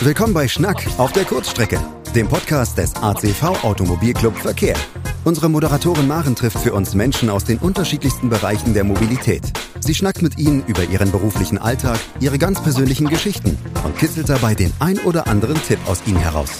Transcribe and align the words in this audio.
Willkommen 0.00 0.34
bei 0.34 0.48
Schnack 0.48 0.84
auf 0.98 1.12
der 1.12 1.24
Kurzstrecke, 1.24 1.80
dem 2.14 2.28
Podcast 2.28 2.76
des 2.76 2.94
ACV 2.96 3.62
Automobilclub 3.62 4.36
Verkehr. 4.36 4.76
Unsere 5.24 5.48
Moderatorin 5.48 6.08
Maren 6.08 6.34
trifft 6.34 6.58
für 6.58 6.74
uns 6.74 6.94
Menschen 6.94 7.30
aus 7.30 7.44
den 7.44 7.58
unterschiedlichsten 7.58 8.28
Bereichen 8.28 8.74
der 8.74 8.84
Mobilität. 8.84 9.42
Sie 9.80 9.94
schnackt 9.94 10.20
mit 10.20 10.36
ihnen 10.36 10.64
über 10.66 10.82
ihren 10.84 11.10
beruflichen 11.10 11.58
Alltag, 11.58 11.98
ihre 12.20 12.38
ganz 12.38 12.60
persönlichen 12.62 13.08
Geschichten 13.08 13.56
und 13.84 13.96
kitzelt 13.96 14.28
dabei 14.28 14.54
den 14.54 14.72
ein 14.80 14.98
oder 14.98 15.26
anderen 15.28 15.62
Tipp 15.62 15.78
aus 15.86 16.02
ihnen 16.06 16.18
heraus. 16.18 16.50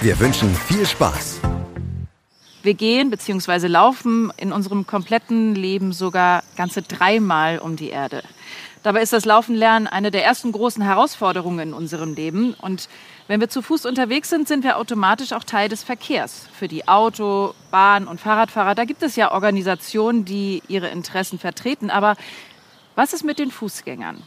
Wir 0.00 0.18
wünschen 0.18 0.52
viel 0.54 0.84
Spaß. 0.84 1.40
Wir 2.64 2.74
gehen 2.74 3.10
bzw. 3.10 3.68
laufen 3.68 4.32
in 4.36 4.52
unserem 4.52 4.86
kompletten 4.86 5.54
Leben 5.54 5.92
sogar 5.92 6.42
ganze 6.56 6.82
dreimal 6.82 7.58
um 7.58 7.76
die 7.76 7.90
Erde. 7.90 8.22
Dabei 8.82 9.02
ist 9.02 9.12
das 9.12 9.24
Laufen 9.24 9.54
lernen 9.54 9.86
eine 9.86 10.10
der 10.10 10.24
ersten 10.24 10.50
großen 10.50 10.82
Herausforderungen 10.82 11.68
in 11.68 11.74
unserem 11.74 12.14
Leben. 12.14 12.54
Und 12.54 12.88
wenn 13.28 13.40
wir 13.40 13.48
zu 13.48 13.62
Fuß 13.62 13.86
unterwegs 13.86 14.28
sind, 14.28 14.48
sind 14.48 14.64
wir 14.64 14.76
automatisch 14.76 15.32
auch 15.32 15.44
Teil 15.44 15.68
des 15.68 15.84
Verkehrs. 15.84 16.48
Für 16.52 16.66
die 16.66 16.88
Auto-, 16.88 17.54
Bahn- 17.70 18.08
und 18.08 18.20
Fahrradfahrer, 18.20 18.74
da 18.74 18.84
gibt 18.84 19.04
es 19.04 19.14
ja 19.14 19.30
Organisationen, 19.30 20.24
die 20.24 20.62
ihre 20.66 20.88
Interessen 20.88 21.38
vertreten. 21.38 21.90
Aber 21.90 22.16
was 22.96 23.12
ist 23.12 23.22
mit 23.24 23.38
den 23.38 23.52
Fußgängern? 23.52 24.20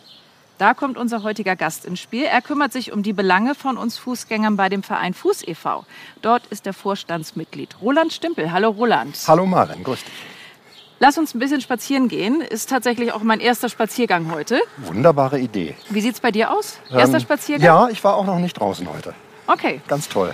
Da 0.57 0.73
kommt 0.73 0.97
unser 0.97 1.23
heutiger 1.23 1.57
Gast 1.57 1.83
ins 1.83 1.99
Spiel. 1.99 2.23
Er 2.23 2.41
kümmert 2.41 2.71
sich 2.71 2.93
um 2.93 3.03
die 3.03 3.11
Belange 3.11 3.55
von 3.55 3.75
uns 3.75 3.97
Fußgängern 3.97 4.55
bei 4.55 4.69
dem 4.69 4.83
Verein 4.83 5.13
Fuß 5.13 5.45
e.V. 5.45 5.85
Dort 6.21 6.47
ist 6.47 6.65
er 6.65 6.71
Vorstandsmitglied 6.71 7.75
Roland 7.81 8.13
Stimpel. 8.13 8.53
Hallo 8.53 8.69
Roland. 8.69 9.17
Hallo 9.27 9.45
Maren, 9.45 9.83
grüß 9.83 10.01
dich. 10.01 10.34
Lass 10.99 11.17
uns 11.17 11.33
ein 11.35 11.39
bisschen 11.39 11.59
spazieren 11.61 12.07
gehen. 12.07 12.41
Ist 12.41 12.69
tatsächlich 12.69 13.11
auch 13.11 13.21
mein 13.21 13.39
erster 13.41 13.67
Spaziergang 13.67 14.31
heute. 14.33 14.59
Wunderbare 14.77 15.39
Idee. 15.39 15.75
Wie 15.89 15.99
sieht 16.01 16.13
es 16.15 16.19
bei 16.21 16.31
dir 16.31 16.51
aus? 16.51 16.79
Erster 16.91 17.15
Ähm, 17.17 17.21
Spaziergang? 17.21 17.65
Ja, 17.65 17.89
ich 17.89 18.03
war 18.03 18.15
auch 18.15 18.25
noch 18.25 18.39
nicht 18.39 18.53
draußen 18.59 18.87
heute. 18.89 19.13
Okay. 19.47 19.81
Ganz 19.87 20.07
toll. 20.07 20.33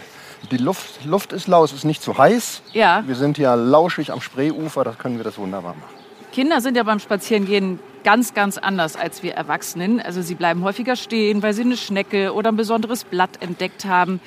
Die 0.52 0.58
Luft, 0.58 1.06
Luft 1.06 1.34
ist 1.34 1.48
lau, 1.48 1.64
es 1.64 1.72
ist 1.73 1.84
nicht 1.84 2.02
zu 2.02 2.17
heiß. 2.17 2.62
Ja. 2.73 3.04
Wir 3.06 3.16
sind 3.16 3.38
ja 3.38 3.54
lauschig 3.56 4.12
am 4.12 4.22
Spreeufer, 4.22 4.84
da 4.84 4.92
können 4.92 5.17
wir 5.17 5.23
das 5.23 5.38
wunderbar 5.38 5.73
machen. 5.76 5.94
Kinder 6.32 6.62
sind 6.62 6.78
ja 6.78 6.84
beim 6.84 7.00
Spazierengehen 7.00 7.80
ganz, 8.04 8.34
ganz 8.34 8.58
anders 8.58 8.95
als 8.95 9.22
wir 9.22 9.34
Erwachsenen. 9.34 10.00
Also 10.00 10.22
sie 10.22 10.36
bleiben 10.36 10.64
häufiger 10.64 10.95
stehen, 10.95 11.44
weil 11.44 11.54
sie 11.54 11.62
eine 11.64 11.78
Schnecke 11.78 12.34
oder 12.34 12.52
ein 12.52 12.56
besonderes 12.56 13.04
Blatt 13.04 13.42
entdeckt 13.42 13.86
haben. 13.86 14.20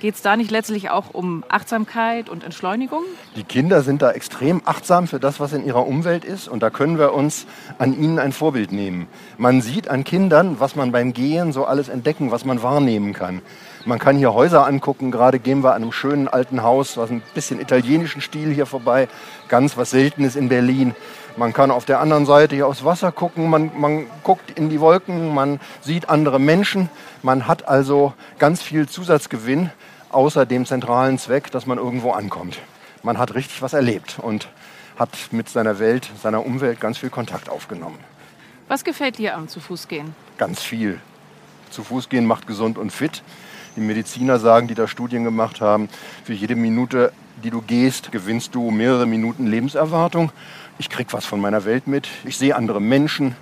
Geht 0.00 0.14
es 0.14 0.22
da 0.22 0.36
nicht 0.36 0.52
letztlich 0.52 0.90
auch 0.90 1.12
um 1.12 1.42
Achtsamkeit 1.48 2.28
und 2.28 2.44
Entschleunigung? 2.44 3.02
Die 3.34 3.42
Kinder 3.42 3.82
sind 3.82 4.00
da 4.00 4.12
extrem 4.12 4.62
achtsam 4.64 5.08
für 5.08 5.18
das, 5.18 5.40
was 5.40 5.52
in 5.52 5.66
ihrer 5.66 5.88
Umwelt 5.88 6.24
ist. 6.24 6.46
Und 6.46 6.62
da 6.62 6.70
können 6.70 7.00
wir 7.00 7.14
uns 7.14 7.46
an 7.78 8.00
ihnen 8.00 8.20
ein 8.20 8.30
Vorbild 8.30 8.70
nehmen. 8.70 9.08
Man 9.38 9.60
sieht 9.60 9.88
an 9.88 10.04
Kindern, 10.04 10.60
was 10.60 10.76
man 10.76 10.92
beim 10.92 11.14
Gehen 11.14 11.52
so 11.52 11.64
alles 11.64 11.88
entdecken, 11.88 12.30
was 12.30 12.44
man 12.44 12.62
wahrnehmen 12.62 13.12
kann. 13.12 13.42
Man 13.86 13.98
kann 13.98 14.16
hier 14.16 14.34
Häuser 14.34 14.66
angucken. 14.66 15.10
Gerade 15.10 15.40
gehen 15.40 15.64
wir 15.64 15.74
an 15.74 15.82
einem 15.82 15.92
schönen 15.92 16.28
alten 16.28 16.62
Haus, 16.62 16.96
was 16.96 17.10
ein 17.10 17.22
bisschen 17.34 17.60
italienischen 17.60 18.20
Stil 18.20 18.52
hier 18.52 18.66
vorbei. 18.66 19.08
Ganz 19.48 19.76
was 19.76 19.90
Seltenes 19.90 20.36
in 20.36 20.48
Berlin. 20.48 20.94
Man 21.38 21.52
kann 21.52 21.70
auf 21.70 21.84
der 21.84 22.00
anderen 22.00 22.26
Seite 22.26 22.56
hier 22.56 22.66
aufs 22.66 22.84
Wasser 22.84 23.12
gucken. 23.12 23.48
Man, 23.48 23.70
man 23.78 24.06
guckt 24.24 24.58
in 24.58 24.70
die 24.70 24.80
Wolken. 24.80 25.32
Man 25.32 25.60
sieht 25.80 26.08
andere 26.08 26.40
Menschen. 26.40 26.90
Man 27.22 27.46
hat 27.46 27.68
also 27.68 28.12
ganz 28.40 28.60
viel 28.60 28.88
Zusatzgewinn 28.88 29.70
außer 30.10 30.46
dem 30.46 30.66
zentralen 30.66 31.16
Zweck, 31.16 31.52
dass 31.52 31.64
man 31.64 31.78
irgendwo 31.78 32.10
ankommt. 32.10 32.58
Man 33.04 33.18
hat 33.18 33.34
richtig 33.34 33.62
was 33.62 33.72
erlebt 33.72 34.18
und 34.20 34.48
hat 34.98 35.10
mit 35.30 35.48
seiner 35.48 35.78
Welt, 35.78 36.10
seiner 36.20 36.44
Umwelt 36.44 36.80
ganz 36.80 36.98
viel 36.98 37.10
Kontakt 37.10 37.48
aufgenommen. 37.48 37.98
Was 38.66 38.82
gefällt 38.82 39.18
dir 39.18 39.36
am 39.36 39.46
zu 39.46 39.60
Fuß 39.60 39.86
gehen? 39.86 40.16
Ganz 40.38 40.60
viel. 40.60 41.00
Zu 41.70 41.84
Fuß 41.84 42.08
gehen 42.08 42.26
macht 42.26 42.48
gesund 42.48 42.78
und 42.78 42.90
fit. 42.90 43.22
Die 43.76 43.80
Mediziner 43.80 44.40
sagen, 44.40 44.66
die 44.66 44.74
da 44.74 44.88
Studien 44.88 45.22
gemacht 45.22 45.60
haben, 45.60 45.88
für 46.24 46.32
jede 46.32 46.56
Minute, 46.56 47.12
die 47.44 47.50
du 47.50 47.62
gehst, 47.62 48.10
gewinnst 48.10 48.56
du 48.56 48.72
mehrere 48.72 49.06
Minuten 49.06 49.46
Lebenserwartung. 49.46 50.32
Ich 50.80 50.88
krieg 50.88 51.12
was 51.12 51.24
von 51.24 51.40
meiner 51.40 51.64
Welt 51.64 51.88
mit. 51.88 52.08
Ich 52.24 52.38
sehe 52.38 52.54
andere 52.54 52.80
Menschen 52.80 53.34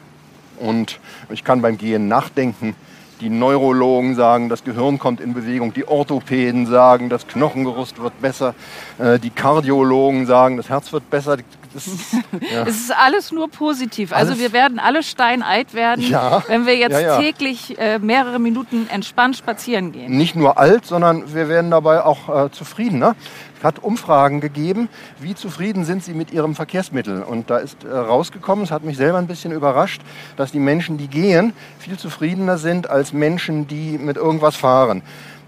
und 0.58 0.98
ich 1.28 1.44
kann 1.44 1.60
beim 1.60 1.76
Gehen 1.76 2.08
nachdenken. 2.08 2.74
Die 3.20 3.28
Neurologen 3.28 4.14
sagen, 4.14 4.48
das 4.48 4.64
Gehirn 4.64 4.98
kommt 4.98 5.20
in 5.20 5.34
Bewegung. 5.34 5.74
Die 5.74 5.86
Orthopäden 5.86 6.66
sagen, 6.66 7.10
das 7.10 7.26
Knochengerüst 7.26 8.00
wird 8.00 8.20
besser. 8.22 8.54
Äh, 8.98 9.19
Die 9.19 9.30
Kardiologen 9.30 10.26
sagen, 10.26 10.56
das 10.56 10.70
Herz 10.70 10.92
wird 10.92 11.10
besser. 11.10 11.36
Das, 11.76 11.87
ja. 12.53 12.62
Es 12.66 12.76
ist 12.76 12.92
alles 12.97 13.32
nur 13.32 13.50
positiv. 13.50 14.12
Also 14.12 14.32
Alles- 14.32 14.42
wir 14.42 14.53
werden 14.53 14.78
alle 14.78 15.03
steinalt 15.03 15.75
werden, 15.75 16.03
Ja. 16.09 16.42
wenn 16.48 16.64
wir 16.66 16.76
jetzt 16.76 16.98
Ja, 17.00 17.19
täglich 17.19 17.78
äh, 17.78 17.98
mehrere 17.98 18.38
Minuten 18.38 18.88
entspannt 18.91 19.37
spazieren 19.37 19.92
gehen. 19.92 20.16
nicht 20.16 20.36
nur 20.36 20.59
alt, 20.59 20.86
sondern 20.86 21.34
wir 21.34 21.48
werden 21.48 21.70
dabei 21.70 22.03
auch 22.03 22.47
äh, 22.47 22.50
zufriedener. 22.50 23.15
Es 23.59 23.65
hat 23.65 23.78
Umfragen 23.82 24.41
gegeben, 24.41 24.88
wie 25.19 25.34
zufrieden 25.34 25.84
sind 25.84 26.03
sie 26.04 26.12
mit 26.15 26.31
ihrem 26.31 26.54
Verkehrsmittel. 26.54 27.22
Und 27.22 27.50
da 27.50 27.59
ist 27.59 27.84
äh, 27.84 27.88
rausgekommen, 27.94 28.65
es 28.65 28.70
hat 28.70 28.82
mich 28.84 28.97
selber 28.97 29.19
ein 29.19 29.26
bisschen 29.26 29.53
überrascht, 29.53 30.00
dass 30.36 30.53
die 30.53 30.59
Menschen, 30.60 30.98
die 30.98 31.09
gehen, 31.09 31.53
viel 31.78 31.98
zufriedener 31.98 32.59
sind 32.59 32.88
als 32.88 33.12
Menschen, 33.12 33.66
die 33.66 33.98
mit 33.98 34.16
irgendwas 34.16 34.56
fahren. 34.56 35.03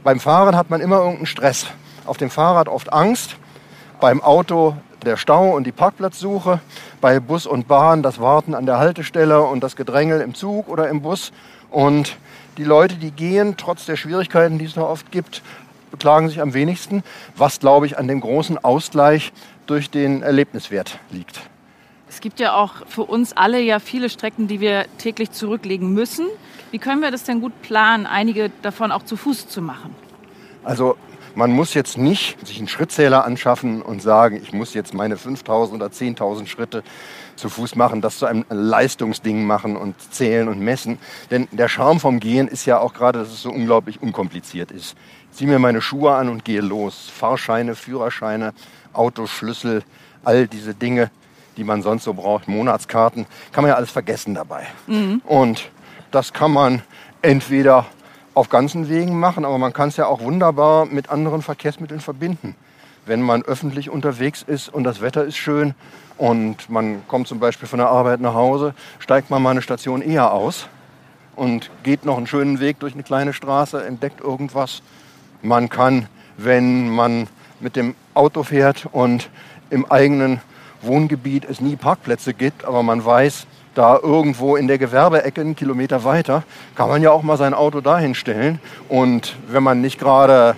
Beim 0.05 0.21
Fahren 0.21 0.57
hat 0.57 0.69
man 0.71 0.81
immer 0.81 0.99
irgendeinen 0.99 1.27
Stress. 1.27 1.67
Auf 2.07 2.17
dem 2.17 2.31
Fahrrad 2.31 2.69
oft 2.69 2.93
Angst, 2.93 3.37
beim 4.01 4.23
Auto 4.23 4.77
der 5.05 5.17
Stau 5.17 5.55
und 5.55 5.65
die 5.65 5.73
Parkplatzsuche, 5.73 6.61
bei 7.01 7.21
Bus 7.21 7.47
und 7.47 7.69
Bahn 7.69 8.03
das 8.03 8.21
Warten 8.21 8.55
an 8.55 8.67
der 8.67 8.79
Haltestelle 8.79 9.43
und 9.43 9.63
das 9.63 9.77
Gedrängel 9.77 10.21
im 10.21 10.35
Zug 10.35 10.69
oder 10.69 10.89
im 10.89 11.03
Bus. 11.03 11.33
Und 11.71 12.17
die 12.57 12.65
Leute, 12.65 12.97
die 12.97 13.11
gehen, 13.11 13.57
trotz 13.57 13.87
der 13.87 13.97
Schwierigkeiten, 13.97 14.59
die 14.59 14.65
es 14.65 14.75
da 14.75 14.83
oft 14.83 15.11
gibt, 15.13 15.43
beklagen 15.91 16.29
sich 16.29 16.41
am 16.41 16.55
wenigsten, 16.55 17.03
was, 17.37 17.61
glaube 17.61 17.87
ich, 17.87 17.99
an 17.99 18.09
dem 18.09 18.21
großen 18.21 18.59
Ausgleich 18.59 19.33
durch 19.67 19.91
den 19.91 20.23
Erlebniswert 20.23 20.99
liegt. 21.11 21.41
Es 22.09 22.21
gibt 22.21 22.41
ja 22.41 22.55
auch 22.55 22.75
für 22.89 23.05
uns 23.05 23.37
alle 23.37 23.61
ja 23.61 23.79
viele 23.81 24.09
Strecken, 24.09 24.49
die 24.49 24.61
wir 24.61 24.87
täglich 24.97 25.31
zurücklegen 25.31 25.93
müssen. 25.93 26.27
Wie 26.71 26.79
können 26.79 27.03
wir 27.03 27.11
das 27.11 27.25
denn 27.25 27.41
gut 27.41 27.53
planen, 27.63 28.07
einige 28.07 28.51
davon 28.63 28.93
auch 28.93 29.03
zu 29.03 29.17
Fuß 29.17 29.49
zu 29.49 29.61
machen? 29.61 29.95
Also 30.65 30.97
man 31.35 31.51
muss 31.51 31.75
jetzt 31.75 31.99
nicht 31.99 32.47
sich 32.47 32.59
einen 32.59 32.69
Schrittzähler 32.69 33.25
anschaffen 33.25 33.83
und 33.83 34.03
sagen, 34.03 34.41
ich 34.43 34.53
muss 34.53 34.75
jetzt 34.75 34.95
meine 34.95 35.17
5000 35.17 35.83
oder 35.83 35.93
10.000 35.93 36.47
Schritte 36.47 36.83
zu 37.37 37.49
Fuß 37.49 37.77
machen, 37.77 38.01
das 38.01 38.19
zu 38.19 38.27
einem 38.27 38.45
Leistungsding 38.51 39.45
machen 39.45 39.77
und 39.77 39.95
zählen 40.13 40.49
und 40.49 40.61
messen. 40.61 40.99
Denn 41.31 41.49
der 41.53 41.69
Charme 41.69 42.01
vom 42.01 42.21
Gehen 42.21 42.49
ist 42.49 42.67
ja 42.67 42.79
auch 42.79 42.95
gerade, 42.95 43.21
dass 43.21 43.29
es 43.29 43.43
so 43.43 43.51
unglaublich 43.51 44.03
unkompliziert 44.03 44.71
ist. 44.71 44.97
Ich 45.31 45.39
ziehe 45.39 45.51
mir 45.51 45.59
meine 45.59 45.81
Schuhe 45.81 46.15
an 46.15 46.29
und 46.29 46.45
gehe 46.45 46.61
los. 46.61 47.11
Fahrscheine, 47.15 47.75
Führerscheine, 47.75 48.53
Autoschlüssel, 48.93 49.85
all 50.25 50.49
diese 50.49 50.75
Dinge, 50.75 51.11
die 51.57 51.65
man 51.65 51.83
sonst 51.83 52.05
so 52.05 52.15
braucht, 52.15 52.49
Monatskarten, 52.49 53.27
kann 53.53 53.63
man 53.63 53.71
ja 53.71 53.77
alles 53.77 53.91
vergessen 53.91 54.35
dabei. 54.35 54.67
Und 55.25 55.71
das 56.11 56.33
kann 56.33 56.53
man 56.53 56.83
entweder 57.23 57.87
auf 58.39 58.49
ganzen 58.51 58.89
Wegen 58.89 59.19
machen, 59.19 59.45
aber 59.45 59.59
man 59.59 59.73
kann 59.73 59.89
es 59.89 59.97
ja 59.97 60.07
auch 60.07 60.21
wunderbar 60.21 60.87
mit 60.87 61.11
anderen 61.11 61.43
Verkehrsmitteln 61.43 61.99
verbinden. 61.99 62.55
Wenn 63.05 63.21
man 63.21 63.43
öffentlich 63.43 63.91
unterwegs 63.91 64.45
ist 64.47 64.69
und 64.73 64.85
das 64.85 65.01
Wetter 65.01 65.25
ist 65.25 65.37
schön 65.37 65.75
und 66.19 66.71
man 66.71 67.03
kommt 67.09 67.27
zum 67.27 67.41
Beispiel 67.41 67.67
von 67.67 67.81
der 67.81 67.89
Arbeit 67.89 68.21
nach 68.21 68.35
Hause, 68.35 68.75
steigt 69.01 69.29
man 69.29 69.43
mal 69.43 69.51
eine 69.51 69.63
Station 69.63 70.03
eher 70.03 70.33
aus 70.33 70.69
und 71.35 71.73
geht 71.83 72.05
noch 72.05 72.17
einen 72.17 72.29
schönen 72.29 72.61
Weg 72.61 72.79
durch 72.79 72.95
eine 72.95 73.03
kleine 73.03 73.33
Straße, 73.33 73.85
entdeckt 73.85 74.21
irgendwas. 74.21 74.83
Man 75.43 75.69
kann, 75.69 76.07
wenn 76.37 76.91
man 76.91 77.27
mit 77.59 77.75
dem 77.75 77.97
Auto 78.15 78.45
fährt 78.45 78.87
und 78.93 79.31
im 79.69 79.85
eigenen 79.91 80.41
Wohngebiet 80.81 81.45
es 81.45 81.61
nie 81.61 81.75
Parkplätze 81.75 82.35
gibt, 82.35 82.65
aber 82.65 82.85
man 82.85 83.05
weiß, 83.05 83.49
da 83.79 83.99
irgendwo 84.03 84.57
in 84.57 84.67
der 84.67 84.77
Gewerbeecke 84.77 85.41
einen 85.41 85.55
Kilometer 85.55 86.03
weiter, 86.03 86.43
kann 86.75 86.89
man 86.89 87.01
ja 87.01 87.13
auch 87.13 87.23
mal 87.23 87.37
sein 87.37 87.55
Auto 87.55 87.81
dahin 87.81 88.15
stellen. 88.17 88.59
Und 88.89 89.37
wenn 89.49 89.63
man 89.63 89.81
nicht 89.81 90.01
gerade 90.01 90.57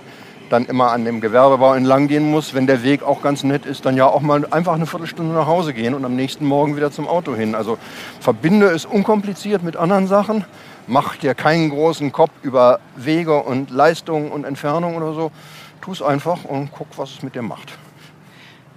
dann 0.49 0.65
immer 0.65 0.91
an 0.91 1.05
dem 1.05 1.21
Gewerbebau 1.21 1.75
entlang 1.75 2.07
gehen 2.07 2.29
muss, 2.29 2.53
wenn 2.53 2.67
der 2.67 2.83
Weg 2.83 3.03
auch 3.03 3.21
ganz 3.21 3.43
nett 3.43 3.65
ist, 3.65 3.85
dann 3.85 3.95
ja 3.95 4.07
auch 4.07 4.21
mal 4.21 4.45
einfach 4.51 4.73
eine 4.73 4.85
Viertelstunde 4.85 5.33
nach 5.33 5.45
Hause 5.45 5.73
gehen 5.73 5.93
und 5.93 6.03
am 6.03 6.15
nächsten 6.15 6.45
Morgen 6.45 6.75
wieder 6.75 6.91
zum 6.91 7.07
Auto 7.07 7.35
hin. 7.35 7.55
Also 7.55 7.77
verbinde 8.19 8.67
es 8.67 8.85
unkompliziert 8.85 9.63
mit 9.63 9.77
anderen 9.77 10.07
Sachen, 10.07 10.43
mach 10.87 11.15
dir 11.15 11.35
keinen 11.35 11.69
großen 11.69 12.11
Kopf 12.11 12.31
über 12.41 12.79
Wege 12.95 13.37
und 13.37 13.69
Leistungen 13.69 14.31
und 14.31 14.43
Entfernung 14.43 14.95
oder 14.95 15.13
so. 15.13 15.31
Tu 15.79 15.91
es 15.91 16.01
einfach 16.01 16.43
und 16.43 16.71
guck, 16.71 16.87
was 16.97 17.11
es 17.11 17.23
mit 17.23 17.35
dir 17.35 17.43
macht. 17.43 17.71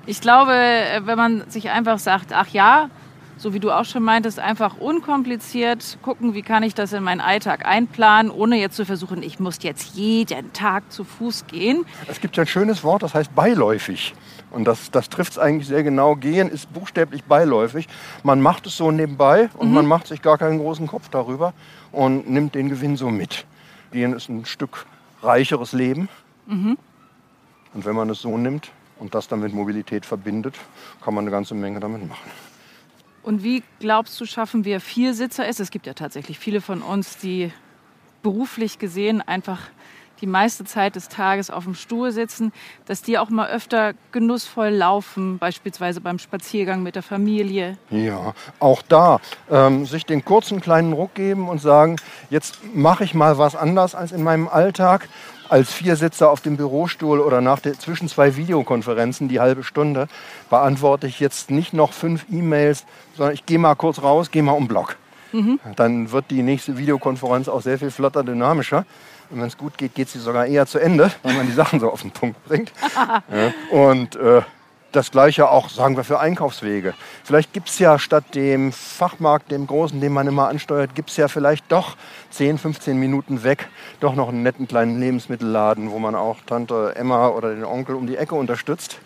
Ich 0.07 0.21
glaube, 0.21 0.53
äh, 0.53 1.01
wenn 1.07 1.17
man 1.17 1.49
sich 1.49 1.71
einfach 1.71 1.99
sagt, 1.99 2.33
ach 2.33 2.49
ja, 2.49 2.89
so 3.45 3.53
wie 3.53 3.61
du 3.61 3.71
auch 3.71 3.85
schon 3.85 4.03
meintest, 4.03 4.39
einfach 4.39 4.79
unkompliziert 4.79 5.99
gucken, 6.01 6.33
wie 6.33 6.41
kann 6.41 6.63
ich 6.63 6.75
das 6.75 6.95
in 6.95 7.03
meinen 7.03 7.21
Alltag 7.21 7.67
einplanen, 7.67 8.33
ohne 8.33 8.59
jetzt 8.59 8.75
zu 8.75 8.87
versuchen, 8.87 9.23
ich 9.23 9.39
muss 9.39 9.59
jetzt 9.61 9.95
jeden 9.97 10.51
Tag 10.55 10.91
zu 10.91 11.05
Fuß 11.05 11.47
gehen. 11.47 11.85
Es 12.09 12.23
gibt 12.23 12.39
ja 12.39 12.45
ein 12.45 12.47
schönes 12.47 12.83
Wort, 12.83 13.03
das 13.03 13.13
heißt 13.13 13.35
beiläufig. 13.35 14.15
Und 14.51 14.65
das, 14.65 14.91
das 14.91 15.11
trifft 15.11 15.33
es 15.33 15.39
eigentlich 15.39 15.69
sehr 15.69 15.83
genau. 15.83 16.17
Gehen 16.17 16.49
ist 16.49 16.73
buchstäblich 16.73 17.23
beiläufig. 17.25 17.87
Man 18.23 18.41
macht 18.41 18.67
es 18.67 18.79
so 18.79 18.91
nebenbei 18.91 19.51
und 19.59 19.75
man 19.75 19.85
macht 19.85 20.07
sich 20.07 20.23
gar 20.23 20.39
keinen 20.39 20.59
großen 20.59 20.87
Kopf 20.87 21.11
darüber 21.11 21.53
und 21.93 22.31
nimmt 22.31 22.55
den 22.55 22.71
Gewinn 22.71 22.97
so 22.97 23.11
mit. 23.11 23.45
Gehen 23.93 24.15
ist 24.15 24.31
ein 24.31 24.47
Stück 24.47 24.87
reicheres 25.23 25.73
Leben. 25.73 26.09
Mhm. 26.47 26.79
Und 27.75 27.85
wenn 27.85 27.95
man 27.95 28.09
es 28.09 28.23
so 28.23 28.39
nimmt 28.39 28.71
und 28.99 29.15
das 29.15 29.29
dann 29.29 29.41
mit 29.41 29.53
Mobilität 29.53 30.07
verbindet, 30.07 30.55
kann 31.05 31.13
man 31.13 31.25
eine 31.25 31.31
ganze 31.31 31.55
Menge 31.55 31.79
damit 31.79 32.09
machen. 32.09 32.31
Und 33.25 33.43
wie 33.43 33.63
glaubst 33.81 34.21
du, 34.21 34.27
schaffen 34.27 34.65
wir 34.65 34.81
Viersitzer 34.81 35.49
es? 35.49 35.59
Es 35.59 35.71
gibt 35.71 35.87
ja 35.87 35.95
tatsächlich 35.95 36.39
viele 36.39 36.61
von 36.61 36.83
uns, 36.83 37.17
die 37.17 37.51
beruflich 38.23 38.79
gesehen 38.79 39.23
einfach 39.23 39.61
die 40.21 40.27
meiste 40.27 40.65
Zeit 40.65 40.97
des 40.97 41.09
Tages 41.09 41.51
auf 41.51 41.65
dem 41.65 41.75
Stuhl 41.75 42.13
sitzen, 42.13 42.53
dass 42.87 43.03
die 43.03 43.19
auch 43.19 43.31
mal 43.31 43.49
öfter 43.49 43.95
genussvoll 44.13 44.69
laufen, 44.69 45.39
beispielsweise 45.39 46.01
beim 46.01 46.19
Spaziergang 46.19 46.83
mit 46.83 46.95
der 46.95 47.03
Familie. 47.03 47.77
Ja, 47.91 48.35
auch 48.61 48.83
da 48.83 49.21
ähm, 49.51 49.87
sich 49.87 50.07
den 50.07 50.25
kurzen 50.25 50.61
kleinen 50.61 50.93
Ruck 50.93 51.15
geben 51.15 51.49
und 51.49 51.61
sagen, 51.61 51.97
jetzt 52.31 52.59
mache 52.75 53.05
ich 53.05 53.15
mal 53.15 53.39
was 53.39 53.57
anders 53.57 53.95
als 53.95 54.13
in 54.13 54.23
meinem 54.23 54.49
Alltag. 54.49 55.09
Als 55.55 55.73
Viersitzer 55.73 56.33
auf 56.33 56.41
dem 56.41 56.57
Bürostuhl 56.57 57.21
oder 57.21 57.41
nach 57.41 57.61
der, 57.61 57.79
zwischen 57.79 58.09
zwei 58.09 58.35
Videokonferenzen 58.35 59.29
die 59.29 59.39
halbe 59.39 59.63
Stunde 59.63 60.09
beantworte 60.51 61.07
ich 61.07 61.21
jetzt 61.21 61.49
nicht 61.49 61.73
noch 61.73 61.93
fünf 61.93 62.27
E-Mails, 62.29 62.85
sondern 63.17 63.35
ich 63.35 63.47
gehe 63.47 63.61
mal 63.61 63.77
kurz 63.77 64.03
raus, 64.03 64.33
gehe 64.33 64.43
mal 64.43 64.51
um 64.51 64.67
Block. 64.67 64.97
Mhm. 65.31 65.61
Dann 65.77 66.11
wird 66.11 66.25
die 66.33 66.43
nächste 66.43 66.77
Videokonferenz 66.77 67.47
auch 67.47 67.63
sehr 67.63 67.79
viel 67.79 67.93
flotter, 67.93 68.25
dynamischer. 68.25 68.85
Und 69.31 69.43
wenn 69.43 69.47
es 69.47 69.57
gut 69.57 69.79
geht, 69.79 69.95
geht 69.95 70.09
sie 70.09 70.19
sogar 70.19 70.47
eher 70.47 70.67
zu 70.67 70.81
Ende, 70.81 71.13
weil 71.23 71.35
man 71.35 71.47
die 71.47 71.53
Sachen 71.53 71.79
so 71.79 71.89
auf 71.89 72.03
den 72.03 72.11
Punkt 72.11 72.45
bringt. 72.47 72.73
ja. 73.31 73.53
Und 73.71 74.17
äh, 74.17 74.43
das 74.95 75.11
gleiche 75.11 75.51
auch, 75.51 75.69
sagen 75.69 75.97
wir, 75.97 76.05
für 76.05 76.21
Einkaufswege. 76.21 76.95
Vielleicht 77.25 77.53
gibt 77.53 77.69
es 77.69 77.79
ja 77.79 77.99
statt 77.99 78.35
dem 78.35 78.73
Fachmarkt, 78.73 79.51
dem 79.51 79.67
großen, 79.67 80.01
den 80.01 80.13
man 80.13 80.27
immer 80.27 80.49
ansteuert, 80.49 80.95
gibt 80.95 81.11
es 81.11 81.17
ja 81.17 81.29
vielleicht 81.29 81.71
doch 81.71 81.97
10, 82.31 82.59
15 82.59 82.99
Minuten 82.99 83.43
weg 83.43 83.69
doch 84.01 84.15
noch 84.15 84.29
einen 84.29 84.43
netten 84.43 84.69
kleinen 84.69 85.01
Lebensmittelladen, 85.01 85.91
wo 85.91 85.99
man 85.99 86.15
auch 86.15 86.39
Tante 86.47 86.95
Emma 86.97 87.29
oder 87.29 87.55
den 87.55 87.65
Onkel 87.65 87.95
um 87.95 88.07
die 88.07 88.17
Ecke 88.17 88.35
unterstützt. 88.35 88.99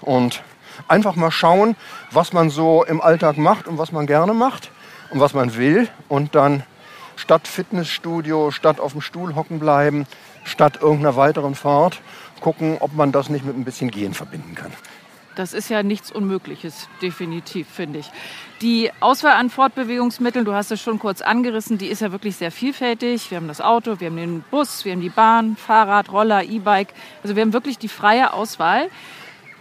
Und 0.00 0.42
einfach 0.86 1.16
mal 1.16 1.30
schauen, 1.30 1.76
was 2.12 2.32
man 2.32 2.50
so 2.50 2.84
im 2.84 3.00
Alltag 3.00 3.36
macht 3.36 3.66
und 3.66 3.78
was 3.78 3.92
man 3.92 4.06
gerne 4.06 4.34
macht 4.34 4.70
und 5.10 5.20
was 5.20 5.34
man 5.34 5.56
will. 5.56 5.88
Und 6.08 6.34
dann 6.34 6.62
statt 7.16 7.48
Fitnessstudio, 7.48 8.50
statt 8.50 8.80
auf 8.80 8.92
dem 8.92 9.00
Stuhl 9.00 9.34
hocken 9.34 9.58
bleiben, 9.58 10.06
statt 10.44 10.78
irgendeiner 10.80 11.16
weiteren 11.16 11.54
Fahrt, 11.54 12.00
gucken, 12.40 12.76
ob 12.80 12.94
man 12.94 13.12
das 13.12 13.28
nicht 13.28 13.44
mit 13.44 13.56
ein 13.56 13.64
bisschen 13.64 13.90
Gehen 13.90 14.14
verbinden 14.14 14.54
kann. 14.54 14.72
Das 15.38 15.52
ist 15.52 15.70
ja 15.70 15.84
nichts 15.84 16.10
Unmögliches, 16.10 16.88
definitiv, 17.00 17.68
finde 17.68 18.00
ich. 18.00 18.10
Die 18.60 18.90
Auswahl 18.98 19.34
an 19.34 19.50
Fortbewegungsmitteln, 19.50 20.44
du 20.44 20.52
hast 20.52 20.72
es 20.72 20.82
schon 20.82 20.98
kurz 20.98 21.20
angerissen, 21.20 21.78
die 21.78 21.86
ist 21.86 22.00
ja 22.00 22.10
wirklich 22.10 22.34
sehr 22.34 22.50
vielfältig. 22.50 23.30
Wir 23.30 23.36
haben 23.36 23.46
das 23.46 23.60
Auto, 23.60 24.00
wir 24.00 24.08
haben 24.08 24.16
den 24.16 24.44
Bus, 24.50 24.84
wir 24.84 24.90
haben 24.90 25.00
die 25.00 25.10
Bahn, 25.10 25.54
Fahrrad, 25.54 26.10
Roller, 26.10 26.42
E-Bike. 26.42 26.92
Also 27.22 27.36
wir 27.36 27.42
haben 27.42 27.52
wirklich 27.52 27.78
die 27.78 27.86
freie 27.86 28.32
Auswahl. 28.32 28.90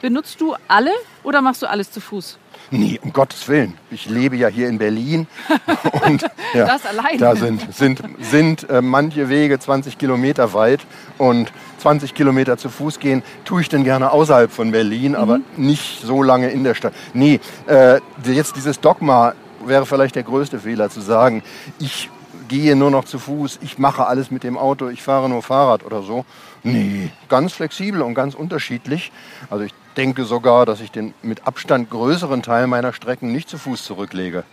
Benutzt 0.02 0.42
du 0.42 0.56
alle 0.68 0.90
oder 1.22 1.44
machst 1.44 1.62
du 1.62 1.70
alles 1.70 1.92
zu 1.92 2.02
Fuß? 2.02 2.40
Nee, 2.72 3.00
um 3.02 3.14
Gottes 3.14 3.48
Willen. 3.48 3.76
Ich 3.92 4.10
lebe 4.10 4.36
ja 4.36 4.48
hier 4.48 4.68
in 4.68 4.78
Berlin. 4.78 5.28
Und 6.06 6.24
ja, 6.54 6.66
das 6.66 6.86
allein. 6.86 7.18
Da 7.18 7.36
sind, 7.36 7.74
sind, 7.74 8.02
sind 8.20 8.70
äh, 8.70 8.82
manche 8.82 9.30
Wege 9.30 9.58
20 9.60 9.98
Kilometer 9.98 10.54
weit 10.54 10.86
und 11.18 11.52
20 11.80 12.14
Kilometer 12.14 12.58
zu 12.58 12.70
Fuß 12.70 13.00
gehen, 13.00 13.24
tue 13.46 13.62
ich 13.62 13.70
denn 13.70 13.84
gerne 13.84 14.12
außerhalb 14.12 14.52
von 14.52 14.72
Berlin, 14.72 15.12
mhm. 15.12 15.18
aber 15.18 15.40
nicht 15.56 16.02
so 16.02 16.24
lange 16.24 16.50
in 16.50 16.64
der 16.64 16.76
Stadt. 16.76 16.94
Nee, 17.14 17.40
äh, 17.68 18.00
jetzt 18.26 18.56
dieses 18.56 18.80
Dogma 18.80 19.34
wäre 19.66 19.86
vielleicht 19.86 20.16
der 20.16 20.24
größte 20.24 20.60
Fehler 20.60 20.90
zu 20.90 21.02
sagen, 21.02 21.44
ich 21.80 22.10
gehe 22.48 22.76
nur 22.76 22.92
noch 22.92 23.06
zu 23.06 23.20
Fuß, 23.20 23.60
ich 23.62 23.78
mache 23.78 24.08
alles 24.08 24.32
mit 24.32 24.44
dem 24.44 24.58
Auto, 24.58 24.90
ich 24.90 25.04
fahre 25.04 25.30
nur 25.30 25.44
Fahrrad 25.44 25.86
oder 25.86 26.02
so. 26.02 26.26
Nee, 26.64 27.12
ganz 27.30 27.54
flexibel 27.54 28.02
und 28.02 28.14
ganz 28.14 28.36
unterschiedlich. 28.36 29.12
Also 29.50 29.66
ich 29.66 29.74
denke 29.98 30.26
sogar, 30.26 30.66
dass 30.66 30.80
ich 30.80 30.92
den 30.92 31.14
mit 31.22 31.48
Abstand 31.48 31.90
größeren 31.90 32.44
Teil 32.44 32.68
meiner 32.68 32.94
Strecken 32.94 33.32
nicht 33.32 33.50
zu 33.50 33.58
Fuß 33.58 33.84
zurücklege, 33.84 34.44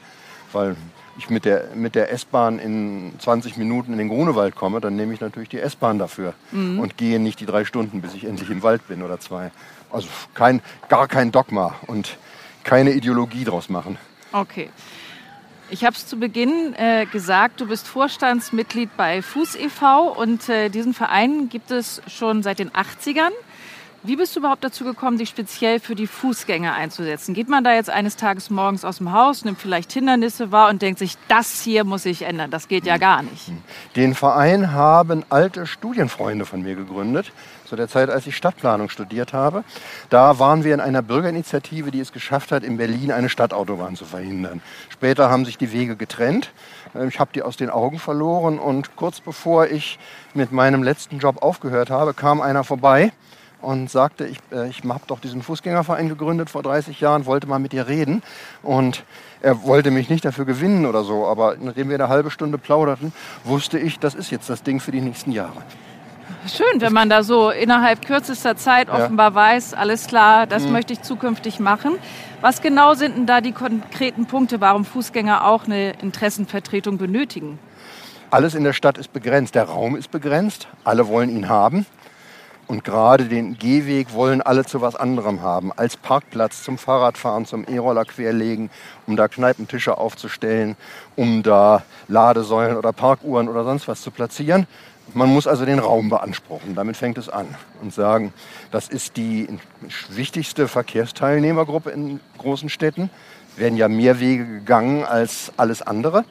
weil 0.53 0.77
ich 1.17 1.31
mit 1.31 1.45
der, 1.45 1.69
mit 1.75 1.95
der 1.95 2.13
S-Bahn 2.13 2.59
in 2.59 3.13
20 3.19 3.57
Minuten 3.57 3.93
in 3.93 3.99
den 3.99 4.09
Grunewald 4.09 4.57
komme, 4.57 4.81
dann 4.81 4.97
nehme 4.97 5.15
ich 5.15 5.21
natürlich 5.21 5.49
die 5.49 5.61
S-Bahn 5.61 5.99
dafür 5.99 6.35
mhm. 6.51 6.81
und 6.81 6.97
gehe 6.97 7.21
nicht 7.21 7.41
die 7.41 7.47
drei 7.47 7.65
Stunden, 7.65 8.01
bis 8.01 8.15
ich 8.15 8.25
endlich 8.25 8.51
im 8.51 8.63
Wald 8.63 8.87
bin 8.89 9.03
oder 9.03 9.21
zwei. 9.21 9.53
Also 9.91 10.09
kein, 10.35 10.61
gar 10.89 11.07
kein 11.07 11.31
Dogma 11.31 11.77
und 11.87 12.17
keine 12.65 12.93
Ideologie 12.93 13.45
draus 13.45 13.69
machen. 13.69 13.99
Okay. 14.33 14.71
Ich 15.71 15.85
habe 15.85 15.97
es 15.97 16.07
zu 16.07 16.19
Beginn 16.19 16.75
äh, 16.77 17.07
gesagt, 17.07 17.61
du 17.61 17.67
bist 17.67 17.87
Vorstandsmitglied 17.87 18.97
bei 18.97 19.23
Fuß 19.23 19.57
e.V. 19.57 20.13
und 20.13 20.49
äh, 20.49 20.69
diesen 20.69 20.95
Verein 20.95 21.49
gibt 21.49 21.71
es 21.71 22.03
schon 22.07 22.43
seit 22.43 22.59
den 22.59 22.71
80ern. 22.71 23.31
Wie 24.07 24.17
bist 24.17 24.37
du 24.37 24.41
überhaupt 24.41 24.63
dazu 24.63 24.85
gekommen, 24.85 25.17
dich 25.17 25.31
speziell 25.31 25.81
für 25.81 25.95
die 25.95 26.07
Fußgänger 26.07 26.75
einzusetzen? 26.75 27.33
Geht 27.33 27.49
man 27.49 27.65
da 27.65 27.73
jetzt 27.73 27.89
eines 27.89 28.17
Tages 28.17 28.51
morgens 28.51 28.85
aus 28.85 28.99
dem 28.99 29.13
Haus, 29.13 29.47
nimmt 29.47 29.59
vielleicht 29.59 29.91
Hindernisse 29.95 30.53
wahr 30.53 30.69
und 30.69 30.83
denkt 30.83 30.99
sich, 30.99 31.17
das 31.27 31.63
hier 31.63 31.85
muss 31.85 32.05
ich 32.05 32.21
ändern? 32.21 32.51
Das 32.51 32.69
geht 32.69 32.85
ja 32.85 32.99
gar 32.99 33.23
nicht. 33.23 33.51
Den 33.97 34.15
Verein 34.15 34.73
haben 34.73 35.25
alte 35.31 35.67
Studienfreunde 35.67 36.45
von 36.45 36.61
mir 36.61 36.75
gegründet, 36.75 37.33
zu 37.65 37.77
der 37.77 37.89
Zeit, 37.89 38.11
als 38.11 38.27
ich 38.27 38.37
Stadtplanung 38.37 38.91
studiert 38.91 39.33
habe. 39.33 39.65
Da 40.11 40.39
waren 40.39 40.65
wir 40.65 40.75
in 40.75 40.81
einer 40.81 41.01
Bürgerinitiative, 41.01 41.91
die 41.91 42.01
es 42.01 42.13
geschafft 42.13 42.53
hat, 42.53 42.63
in 42.63 42.77
Berlin 42.77 43.11
eine 43.11 43.31
Stadtautobahn 43.31 43.97
zu 43.97 44.05
verhindern. 44.05 44.61
Später 44.91 45.31
haben 45.31 45.47
sich 45.47 45.57
die 45.57 45.73
Wege 45.73 45.97
getrennt. 45.97 46.53
Ich 47.09 47.19
habe 47.19 47.31
die 47.35 47.41
aus 47.41 47.57
den 47.57 47.71
Augen 47.71 47.99
verloren 47.99 48.59
und 48.59 48.97
kurz 48.97 49.23
bevor 49.23 49.67
ich 49.69 49.99
mit 50.35 50.53
meinem 50.53 50.83
letzten 50.83 51.21
Job 51.21 51.43
aufgehört 51.43 51.89
habe, 51.89 52.13
kam 52.13 52.43
einer 52.43 52.65
vorbei 52.65 53.11
und 53.65 53.91
sagte, 53.91 54.27
ich, 54.27 54.39
äh, 54.53 54.69
ich 54.69 54.83
habe 54.85 55.05
doch 55.07 55.19
diesen 55.19 55.43
Fußgängerverein 55.43 56.09
gegründet 56.09 56.51
vor 56.51 56.63
30 56.63 57.01
Jahren, 57.01 57.27
wollte 57.27 57.47
mal 57.47 57.59
mit 57.59 57.73
dir 57.73 57.89
reden. 57.89 58.23
Und 58.63 59.05
er 59.41 59.65
wollte 59.65 59.91
mich 59.91 60.09
nicht 60.09 60.25
dafür 60.25 60.45
gewinnen 60.45 60.87
oder 60.87 61.05
so, 61.05 61.27
aber 61.27 61.57
nachdem 61.61 61.89
wir 61.89 61.97
eine 61.97 62.09
halbe 62.09 62.31
Stunde 62.31 62.59
plauderten, 62.59 63.13
wusste 63.45 63.79
ich, 63.79 63.99
das 63.99 64.15
ist 64.15 64.31
jetzt 64.31 64.49
das 64.49 64.63
Ding 64.63 64.81
für 64.81 64.93
die 64.93 65.01
nächsten 65.01 65.33
Jahre. 65.33 65.63
Schön, 66.47 66.81
wenn 66.81 66.93
man 66.93 67.09
da 67.09 67.23
so 67.23 67.51
innerhalb 67.51 68.05
kürzester 68.05 68.55
Zeit 68.57 68.91
offenbar 68.91 69.31
ja. 69.31 69.35
weiß, 69.35 69.73
alles 69.73 70.07
klar, 70.07 70.47
das 70.47 70.65
mhm. 70.65 70.73
möchte 70.73 70.93
ich 70.93 71.01
zukünftig 71.01 71.59
machen. 71.59 71.95
Was 72.43 72.61
genau 72.61 72.93
sind 72.95 73.17
denn 73.17 73.27
da 73.27 73.41
die 73.41 73.53
konkreten 73.53 74.27
Punkte, 74.27 74.61
warum 74.61 74.85
Fußgänger 74.85 75.47
auch 75.47 75.65
eine 75.65 75.93
Interessenvertretung 76.03 76.99
benötigen? 76.99 77.59
Alles 78.31 78.55
in 78.55 78.65
der 78.65 78.75
Stadt 78.75 78.99
ist 78.99 79.13
begrenzt, 79.13 79.55
der 79.55 79.65
Raum 79.65 79.97
ist 79.97 80.11
begrenzt, 80.11 80.69
alle 80.85 81.09
wollen 81.09 81.31
ihn 81.31 81.49
haben. 81.49 81.87
Und 82.67 82.83
gerade 82.83 83.27
den 83.27 83.59
Gehweg 83.59 84.15
wollen 84.15 84.41
alle 84.41 84.65
zu 84.65 84.81
was 84.81 84.97
anderem 84.97 85.43
haben. 85.43 85.71
Als 85.73 85.97
Parkplatz 85.97 86.63
zum 86.63 86.79
Fahrradfahren, 86.79 87.45
zum 87.45 87.67
E-Roller 87.69 88.05
querlegen, 88.05 88.71
um 89.07 89.17
da 89.17 89.29
Kneipentische 89.29 89.99
aufzustellen, 89.99 90.77
um 91.15 91.43
da 91.43 91.83
Ladesäulen 92.09 92.77
oder 92.77 92.93
Parkuhren 92.93 93.49
oder 93.49 93.65
sonst 93.65 93.87
was 93.87 94.01
zu 94.01 94.11
platzieren. 94.11 94.67
Man 95.13 95.29
muss 95.29 95.47
also 95.47 95.67
den 95.67 95.79
Raum 95.79 96.09
beanspruchen. 96.09 96.75
Damit 96.75 96.97
fängt 96.97 97.19
es 97.19 97.29
an. 97.29 97.47
Und 97.83 97.93
sagen, 97.93 98.33
das 98.71 98.89
ist 98.89 99.19
die 99.19 99.47
wichtigste 100.09 100.67
Verkehrsteilnehmergruppe 100.67 101.91
in 101.91 102.21
großen 102.39 102.71
Städten. 102.71 103.11
Werden 103.57 103.77
ja 103.77 103.89
mehr 103.89 104.21
Wege 104.21 104.47
gegangen 104.47 105.05
als 105.05 105.53
alles 105.59 105.83
andere. 105.83 106.25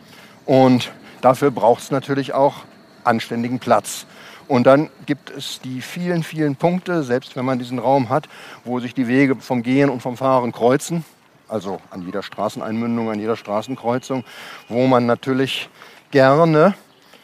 Und 0.46 0.92
dafür 1.22 1.52
braucht 1.52 1.84
es 1.84 1.92
natürlich 1.92 2.34
auch 2.34 2.56
anständigen 3.04 3.60
Platz. 3.60 4.08
Und 4.48 4.66
dann 4.66 4.90
gibt 5.06 5.30
es 5.30 5.60
die 5.62 5.82
vielen, 5.82 6.24
vielen 6.24 6.56
Punkte, 6.56 7.04
selbst 7.04 7.36
wenn 7.36 7.46
man 7.46 7.60
diesen 7.60 7.80
Raum 7.80 8.10
hat, 8.10 8.28
wo 8.64 8.80
sich 8.80 8.94
die 8.94 9.08
Wege 9.08 9.36
vom 9.36 9.64
Gehen 9.64 9.90
und 9.90 10.02
vom 10.02 10.18
Fahren 10.18 10.52
kreuzen. 10.52 11.06
Also 11.48 11.80
an 11.92 12.04
jeder 12.04 12.24
Straßeneinmündung, 12.24 13.10
an 13.10 13.20
jeder 13.20 13.36
Straßenkreuzung, 13.36 14.24
wo 14.70 14.88
man 14.88 15.06
natürlich 15.06 15.70
gerne 16.12 16.74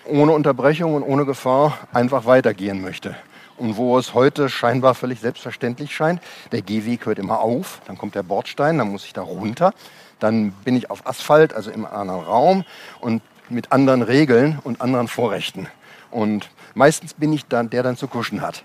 ohne 0.05 0.31
Unterbrechung 0.31 0.95
und 0.95 1.03
ohne 1.03 1.25
Gefahr 1.25 1.77
einfach 1.93 2.25
weitergehen 2.25 2.81
möchte. 2.81 3.15
Und 3.57 3.75
wo 3.75 3.97
es 3.97 4.13
heute 4.13 4.49
scheinbar 4.49 4.95
völlig 4.95 5.19
selbstverständlich 5.19 5.93
scheint, 5.93 6.21
der 6.51 6.61
Gehweg 6.61 7.05
hört 7.05 7.19
immer 7.19 7.41
auf, 7.41 7.81
dann 7.87 7.97
kommt 7.97 8.15
der 8.15 8.23
Bordstein, 8.23 8.77
dann 8.77 8.89
muss 8.89 9.05
ich 9.05 9.13
da 9.13 9.21
runter, 9.21 9.73
dann 10.19 10.51
bin 10.63 10.77
ich 10.77 10.89
auf 10.89 11.05
Asphalt, 11.05 11.53
also 11.53 11.69
im 11.69 11.85
anderen 11.85 12.21
Raum 12.21 12.65
und 13.01 13.21
mit 13.49 13.71
anderen 13.71 14.01
Regeln 14.01 14.59
und 14.63 14.79
anderen 14.79 15.07
Vorrechten. 15.07 15.67
Und 16.11 16.49
meistens 16.73 17.13
bin 17.13 17.33
ich 17.33 17.45
dann, 17.45 17.69
der 17.69 17.83
dann 17.83 17.97
zu 17.97 18.07
kuschen 18.07 18.41
hat, 18.41 18.63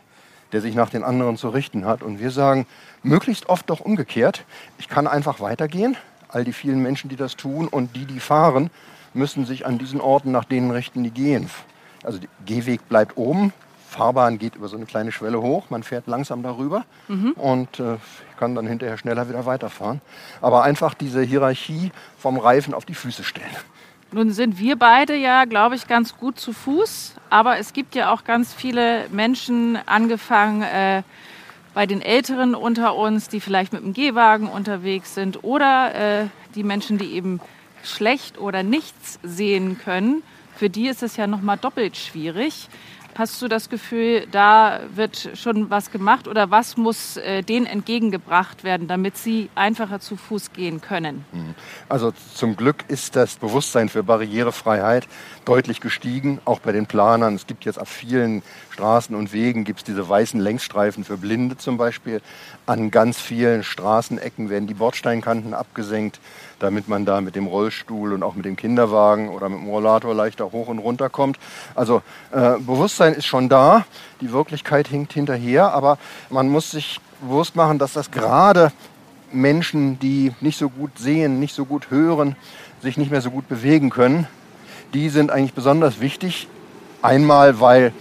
der 0.52 0.60
sich 0.60 0.74
nach 0.74 0.90
den 0.90 1.04
anderen 1.04 1.36
zu 1.36 1.48
richten 1.48 1.84
hat. 1.84 2.02
Und 2.02 2.20
wir 2.20 2.30
sagen 2.30 2.66
möglichst 3.02 3.48
oft 3.48 3.68
doch 3.70 3.80
umgekehrt, 3.80 4.44
ich 4.78 4.88
kann 4.88 5.06
einfach 5.06 5.40
weitergehen. 5.40 5.96
All 6.28 6.44
die 6.44 6.52
vielen 6.52 6.80
Menschen, 6.82 7.08
die 7.08 7.16
das 7.16 7.36
tun 7.36 7.68
und 7.68 7.94
die, 7.94 8.06
die 8.06 8.20
fahren, 8.20 8.70
müssen 9.12 9.46
sich 9.46 9.66
an 9.66 9.78
diesen 9.78 10.00
Orten 10.00 10.32
nach 10.32 10.44
denen 10.44 10.70
richten, 10.70 11.04
die 11.04 11.10
gehen. 11.10 11.48
Also 12.02 12.18
der 12.18 12.28
Gehweg 12.44 12.88
bleibt 12.88 13.16
oben, 13.16 13.52
Fahrbahn 13.94 14.38
geht 14.38 14.56
über 14.56 14.68
so 14.68 14.76
eine 14.76 14.86
kleine 14.86 15.12
Schwelle 15.12 15.40
hoch, 15.40 15.70
man 15.70 15.84
fährt 15.84 16.08
langsam 16.08 16.42
darüber 16.42 16.84
mhm. 17.06 17.32
und 17.32 17.78
äh, 17.78 17.96
kann 18.38 18.56
dann 18.56 18.66
hinterher 18.66 18.98
schneller 18.98 19.28
wieder 19.28 19.46
weiterfahren. 19.46 20.00
Aber 20.40 20.64
einfach 20.64 20.94
diese 20.94 21.22
Hierarchie 21.22 21.92
vom 22.18 22.38
Reifen 22.38 22.74
auf 22.74 22.84
die 22.84 22.94
Füße 22.94 23.22
stellen. 23.22 23.46
Nun 24.14 24.30
sind 24.30 24.60
wir 24.60 24.76
beide 24.76 25.16
ja, 25.16 25.44
glaube 25.44 25.74
ich, 25.74 25.88
ganz 25.88 26.16
gut 26.16 26.38
zu 26.38 26.52
Fuß, 26.52 27.14
aber 27.30 27.58
es 27.58 27.72
gibt 27.72 27.96
ja 27.96 28.12
auch 28.12 28.22
ganz 28.22 28.54
viele 28.54 29.08
Menschen, 29.10 29.76
angefangen 29.86 30.62
äh, 30.62 31.02
bei 31.74 31.86
den 31.86 32.00
Älteren 32.00 32.54
unter 32.54 32.94
uns, 32.94 33.28
die 33.28 33.40
vielleicht 33.40 33.72
mit 33.72 33.82
dem 33.82 33.92
Gehwagen 33.92 34.46
unterwegs 34.46 35.16
sind 35.16 35.42
oder 35.42 35.94
äh, 35.96 36.26
die 36.54 36.62
Menschen, 36.62 36.96
die 36.96 37.12
eben 37.12 37.40
schlecht 37.82 38.38
oder 38.38 38.62
nichts 38.62 39.18
sehen 39.24 39.80
können. 39.80 40.22
Für 40.54 40.70
die 40.70 40.86
ist 40.86 41.02
es 41.02 41.16
ja 41.16 41.26
noch 41.26 41.42
mal 41.42 41.56
doppelt 41.56 41.96
schwierig. 41.96 42.68
Hast 43.16 43.40
du 43.40 43.46
das 43.46 43.68
Gefühl, 43.68 44.26
da 44.32 44.80
wird 44.94 45.30
schon 45.34 45.70
was 45.70 45.92
gemacht 45.92 46.26
oder 46.26 46.50
was 46.50 46.76
muss 46.76 47.16
äh, 47.16 47.42
denen 47.42 47.66
entgegengebracht 47.66 48.64
werden, 48.64 48.88
damit 48.88 49.16
sie 49.16 49.50
einfacher 49.54 50.00
zu 50.00 50.16
Fuß 50.16 50.52
gehen 50.52 50.80
können? 50.80 51.24
Mhm. 51.32 51.54
Also 51.88 52.12
zum 52.34 52.56
Glück 52.56 52.84
ist 52.88 53.14
das 53.14 53.36
Bewusstsein 53.36 53.88
für 53.88 54.02
Barrierefreiheit 54.02 55.06
deutlich 55.44 55.80
gestiegen, 55.80 56.40
auch 56.44 56.58
bei 56.58 56.72
den 56.72 56.86
Planern. 56.86 57.36
Es 57.36 57.46
gibt 57.46 57.64
jetzt 57.64 57.80
auf 57.80 57.88
vielen 57.88 58.42
Straßen 58.70 59.14
und 59.14 59.32
Wegen 59.32 59.62
gibt 59.62 59.80
es 59.80 59.84
diese 59.84 60.08
weißen 60.08 60.40
Längsstreifen 60.40 61.04
für 61.04 61.16
Blinde 61.16 61.56
zum 61.56 61.76
Beispiel. 61.76 62.20
An 62.66 62.90
ganz 62.90 63.20
vielen 63.20 63.62
Straßenecken 63.62 64.50
werden 64.50 64.66
die 64.66 64.74
Bordsteinkanten 64.74 65.54
abgesenkt 65.54 66.18
damit 66.64 66.88
man 66.88 67.04
da 67.04 67.20
mit 67.20 67.36
dem 67.36 67.46
Rollstuhl 67.46 68.14
und 68.14 68.22
auch 68.22 68.34
mit 68.34 68.46
dem 68.46 68.56
Kinderwagen 68.56 69.28
oder 69.28 69.50
mit 69.50 69.60
dem 69.60 69.68
Rollator 69.68 70.14
leichter 70.14 70.50
hoch 70.50 70.68
und 70.68 70.78
runter 70.78 71.10
kommt. 71.10 71.38
Also 71.74 72.00
äh, 72.32 72.58
Bewusstsein 72.58 73.12
ist 73.12 73.26
schon 73.26 73.50
da, 73.50 73.84
die 74.22 74.32
Wirklichkeit 74.32 74.88
hinkt 74.88 75.12
hinterher, 75.12 75.72
aber 75.74 75.98
man 76.30 76.48
muss 76.48 76.70
sich 76.70 77.00
bewusst 77.20 77.54
machen, 77.54 77.78
dass 77.78 77.92
das 77.92 78.10
gerade 78.10 78.72
Menschen, 79.30 79.98
die 79.98 80.32
nicht 80.40 80.58
so 80.58 80.70
gut 80.70 80.98
sehen, 80.98 81.38
nicht 81.38 81.54
so 81.54 81.66
gut 81.66 81.90
hören, 81.90 82.34
sich 82.80 82.96
nicht 82.96 83.10
mehr 83.10 83.20
so 83.20 83.30
gut 83.30 83.46
bewegen 83.46 83.90
können, 83.90 84.26
die 84.94 85.10
sind 85.10 85.30
eigentlich 85.30 85.54
besonders 85.54 86.00
wichtig. 86.00 86.48
Einmal, 87.02 87.60
weil 87.60 87.92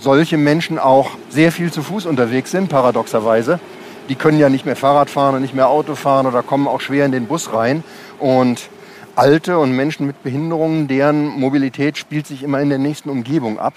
solche 0.00 0.38
Menschen 0.38 0.80
auch 0.80 1.10
sehr 1.30 1.52
viel 1.52 1.72
zu 1.72 1.82
Fuß 1.84 2.06
unterwegs 2.06 2.50
sind, 2.50 2.68
paradoxerweise 2.68 3.60
die 4.08 4.14
können 4.14 4.38
ja 4.38 4.48
nicht 4.48 4.66
mehr 4.66 4.76
Fahrrad 4.76 5.10
fahren 5.10 5.34
und 5.34 5.42
nicht 5.42 5.54
mehr 5.54 5.68
Auto 5.68 5.94
fahren 5.94 6.26
oder 6.26 6.42
kommen 6.42 6.66
auch 6.66 6.80
schwer 6.80 7.04
in 7.04 7.12
den 7.12 7.26
Bus 7.26 7.52
rein. 7.52 7.84
Und 8.18 8.70
Alte 9.16 9.58
und 9.58 9.72
Menschen 9.72 10.06
mit 10.06 10.22
Behinderungen, 10.22 10.86
deren 10.86 11.26
Mobilität 11.26 11.98
spielt 11.98 12.26
sich 12.26 12.42
immer 12.42 12.60
in 12.60 12.68
der 12.68 12.78
nächsten 12.78 13.10
Umgebung 13.10 13.58
ab 13.58 13.74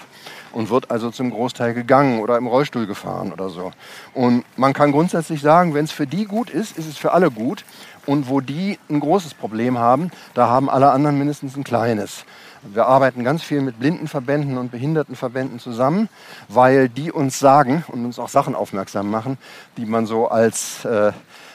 und 0.52 0.70
wird 0.70 0.90
also 0.90 1.10
zum 1.10 1.30
Großteil 1.30 1.74
gegangen 1.74 2.20
oder 2.20 2.36
im 2.36 2.46
Rollstuhl 2.46 2.86
gefahren 2.86 3.32
oder 3.32 3.48
so. 3.48 3.72
Und 4.14 4.44
man 4.56 4.72
kann 4.72 4.92
grundsätzlich 4.92 5.40
sagen, 5.40 5.74
wenn 5.74 5.84
es 5.84 5.92
für 5.92 6.06
die 6.06 6.26
gut 6.26 6.50
ist, 6.50 6.78
ist 6.78 6.88
es 6.88 6.96
für 6.96 7.12
alle 7.12 7.30
gut. 7.30 7.64
Und 8.06 8.28
wo 8.28 8.40
die 8.40 8.78
ein 8.90 9.00
großes 9.00 9.34
Problem 9.34 9.78
haben, 9.78 10.10
da 10.34 10.48
haben 10.48 10.68
alle 10.68 10.90
anderen 10.90 11.18
mindestens 11.18 11.56
ein 11.56 11.64
kleines. 11.64 12.24
Wir 12.64 12.86
arbeiten 12.86 13.24
ganz 13.24 13.42
viel 13.42 13.60
mit 13.60 13.80
Blindenverbänden 13.80 14.56
und 14.56 14.70
Behindertenverbänden 14.70 15.58
zusammen, 15.58 16.08
weil 16.48 16.88
die 16.88 17.10
uns 17.10 17.40
sagen 17.40 17.84
und 17.88 18.04
uns 18.04 18.20
auch 18.20 18.28
Sachen 18.28 18.54
aufmerksam 18.54 19.10
machen, 19.10 19.36
die 19.76 19.84
man 19.84 20.06
so 20.06 20.28
als, 20.28 20.84
äh, 20.84 21.10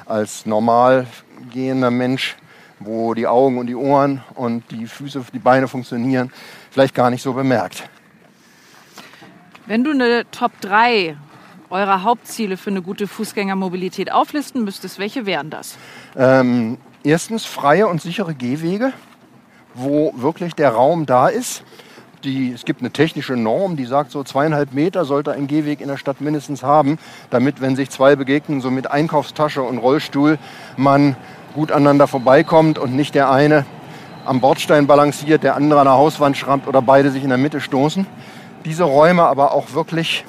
als 0.06 0.46
normal 0.46 1.08
gehender 1.54 1.92
Mensch, 1.92 2.36
wo 2.80 3.14
die 3.14 3.26
Augen 3.26 3.58
und 3.58 3.68
die 3.68 3.76
Ohren 3.76 4.22
und 4.36 4.70
die 4.70 4.86
Füße, 4.86 5.24
die 5.34 5.40
Beine 5.40 5.70
funktionieren, 5.70 6.32
vielleicht 6.72 6.94
gar 6.94 7.10
nicht 7.10 7.24
so 7.24 7.32
bemerkt. 7.32 7.90
Wenn 9.66 9.86
du 9.86 9.92
eine 9.92 10.30
Top 10.32 10.52
3 10.60 11.16
eurer 11.70 12.04
Hauptziele 12.04 12.58
für 12.58 12.70
eine 12.70 12.82
gute 12.82 13.08
Fußgängermobilität 13.08 14.12
auflisten 14.12 14.66
müsstest, 14.66 15.00
welche 15.00 15.26
wären 15.26 15.50
das? 15.50 15.78
Ähm, 16.18 16.78
erstens 17.04 17.46
freie 17.46 17.88
und 17.88 18.02
sichere 18.02 18.36
Gehwege 18.36 18.94
wo 19.78 20.12
wirklich 20.16 20.56
der 20.56 20.72
Raum 20.72 21.06
da 21.06 21.28
ist. 21.28 21.64
Die, 22.24 22.52
es 22.52 22.66
gibt 22.66 22.82
eine 22.82 22.92
technische 22.92 23.34
Norm, 23.34 23.78
die 23.78 23.86
sagt, 23.86 24.12
so 24.12 24.24
zweieinhalb 24.24 24.74
Meter 24.74 25.06
sollte 25.06 25.32
ein 25.32 25.46
Gehweg 25.46 25.82
in 25.82 25.88
der 25.88 25.98
Stadt 25.98 26.20
mindestens 26.20 26.64
haben, 26.64 26.98
damit, 27.30 27.62
wenn 27.62 27.76
sich 27.76 27.92
zwei 27.92 28.16
begegnen, 28.16 28.60
so 28.60 28.72
mit 28.72 28.90
Einkaufstasche 28.90 29.62
und 29.62 29.78
Rollstuhl, 29.78 30.40
man 30.78 31.16
gut 31.54 31.72
aneinander 31.72 32.08
vorbeikommt 32.08 32.80
und 32.80 32.96
nicht 32.96 33.14
der 33.14 33.32
eine 33.32 33.66
am 34.26 34.42
Bordstein 34.42 34.88
balanciert, 34.88 35.44
der 35.44 35.56
andere 35.56 35.80
an 35.80 35.86
der 35.86 35.94
Hauswand 35.94 36.36
schrammt 36.36 36.68
oder 36.68 36.82
beide 36.82 37.12
sich 37.12 37.24
in 37.24 37.30
der 37.30 37.38
Mitte 37.38 37.62
stoßen. 37.62 38.06
Diese 38.66 38.84
Räume 38.84 39.24
aber 39.24 39.54
auch 39.54 39.74
wirklich 39.74 40.26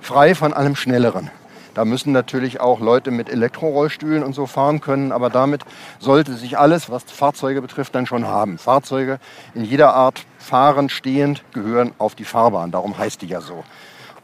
frei 0.00 0.34
von 0.34 0.52
allem 0.52 0.76
Schnelleren. 0.76 1.30
Da 1.78 1.84
müssen 1.84 2.10
natürlich 2.10 2.58
auch 2.58 2.80
Leute 2.80 3.12
mit 3.12 3.30
Elektrorollstühlen 3.30 4.24
und 4.24 4.32
so 4.32 4.46
fahren 4.46 4.80
können, 4.80 5.12
aber 5.12 5.30
damit 5.30 5.62
sollte 6.00 6.34
sich 6.34 6.58
alles, 6.58 6.90
was 6.90 7.04
Fahrzeuge 7.04 7.62
betrifft, 7.62 7.94
dann 7.94 8.04
schon 8.04 8.26
haben. 8.26 8.58
Fahrzeuge 8.58 9.20
in 9.54 9.62
jeder 9.62 9.94
Art 9.94 10.24
fahrend, 10.38 10.90
stehend 10.90 11.44
gehören 11.52 11.92
auf 11.98 12.16
die 12.16 12.24
Fahrbahn. 12.24 12.72
Darum 12.72 12.98
heißt 12.98 13.22
die 13.22 13.28
ja 13.28 13.40
so. 13.40 13.62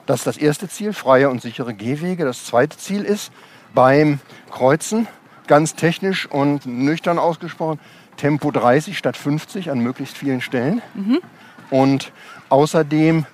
Das 0.05 0.17
ist 0.17 0.27
das 0.27 0.37
erste 0.37 0.69
Ziel, 0.69 0.93
freie 0.93 1.31
und 1.31 1.43
sichere 1.43 1.75
Gehwege. 1.75 2.25
Das 2.25 2.45
zweite 2.45 2.77
Ziel 2.77 3.05
ist 3.05 3.31
beim 3.73 4.19
Kreuzen, 4.51 5.07
ganz 5.47 5.77
technisch 5.77 6.27
und 6.27 6.67
nüchtern 6.67 7.21
ausgesprochen, 7.21 7.79
Tempo 8.17 8.51
30 8.51 8.99
statt 8.99 9.17
50 9.17 9.71
an 9.71 9.79
möglichst 9.79 10.19
vielen 10.19 10.41
Stellen. 10.41 10.83
Mhm. 10.95 11.21
Und 11.71 12.11
außerdem 12.49 13.27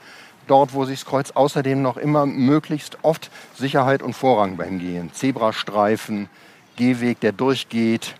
dort, 0.51 0.75
wo 0.75 0.85
sich 0.85 1.01
das 1.01 1.09
Kreuz 1.09 1.31
außerdem 1.31 1.81
noch 1.81 1.97
immer 1.97 2.27
möglichst 2.27 2.99
oft 3.03 3.31
Sicherheit 3.55 4.03
und 4.03 4.15
Vorrang 4.15 4.57
beim 4.57 4.79
Gehen. 4.79 5.13
Zebrastreifen, 5.13 6.29
Gehweg, 6.77 7.21
der 7.21 7.33
durchgeht, 7.33 8.15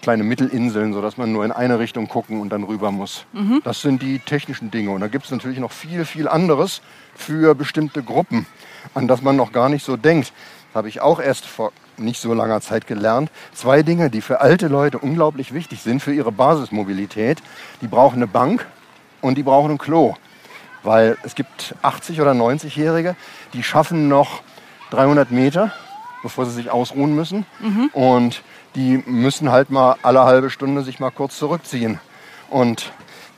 kleine 0.00 0.22
Mittelinseln, 0.22 0.92
sodass 0.92 1.16
man 1.16 1.32
nur 1.32 1.44
in 1.44 1.52
eine 1.52 1.78
Richtung 1.78 2.08
gucken 2.08 2.40
und 2.40 2.50
dann 2.50 2.62
rüber 2.62 2.90
muss. 2.90 3.26
Mhm. 3.32 3.60
Das 3.64 3.82
sind 3.82 4.02
die 4.02 4.20
technischen 4.20 4.70
Dinge. 4.70 4.90
Und 4.90 5.00
da 5.00 5.08
gibt 5.08 5.24
es 5.24 5.30
natürlich 5.30 5.58
noch 5.58 5.72
viel, 5.72 6.04
viel 6.04 6.28
anderes 6.28 6.80
für 7.14 7.54
bestimmte 7.54 8.02
Gruppen, 8.02 8.46
an 8.94 9.08
das 9.08 9.22
man 9.22 9.36
noch 9.36 9.52
gar 9.52 9.68
nicht 9.68 9.84
so 9.84 9.96
denkt. 9.96 10.32
Das 10.68 10.76
habe 10.76 10.88
ich 10.88 11.00
auch 11.00 11.20
erst 11.20 11.46
vor 11.46 11.72
nicht 11.98 12.20
so 12.20 12.34
langer 12.34 12.60
Zeit 12.60 12.86
gelernt. 12.86 13.30
Zwei 13.54 13.82
Dinge, 13.82 14.10
die 14.10 14.20
für 14.20 14.40
alte 14.40 14.68
Leute 14.68 14.98
unglaublich 14.98 15.54
wichtig 15.54 15.82
sind 15.82 16.00
für 16.00 16.12
ihre 16.12 16.30
Basismobilität. 16.30 17.42
Die 17.80 17.88
brauchen 17.88 18.16
eine 18.16 18.26
Bank 18.26 18.66
und 19.22 19.38
die 19.38 19.42
brauchen 19.42 19.72
ein 19.72 19.78
Klo. 19.78 20.14
Weil 20.86 21.18
es 21.24 21.34
gibt 21.34 21.74
80- 21.82 22.22
oder 22.22 22.30
90-Jährige, 22.30 23.16
die 23.52 23.64
schaffen 23.64 24.06
noch 24.06 24.42
300 24.90 25.32
Meter, 25.32 25.72
bevor 26.22 26.46
sie 26.46 26.52
sich 26.52 26.70
ausruhen 26.70 27.12
müssen. 27.14 27.44
Mhm. 27.58 27.90
Und 27.92 28.42
die 28.76 29.02
müssen 29.04 29.50
halt 29.50 29.70
mal 29.70 29.96
alle 30.02 30.22
halbe 30.22 30.48
Stunde 30.48 30.82
sich 30.82 31.00
mal 31.00 31.10
kurz 31.10 31.38
zurückziehen. 31.38 31.98
Und 32.50 32.92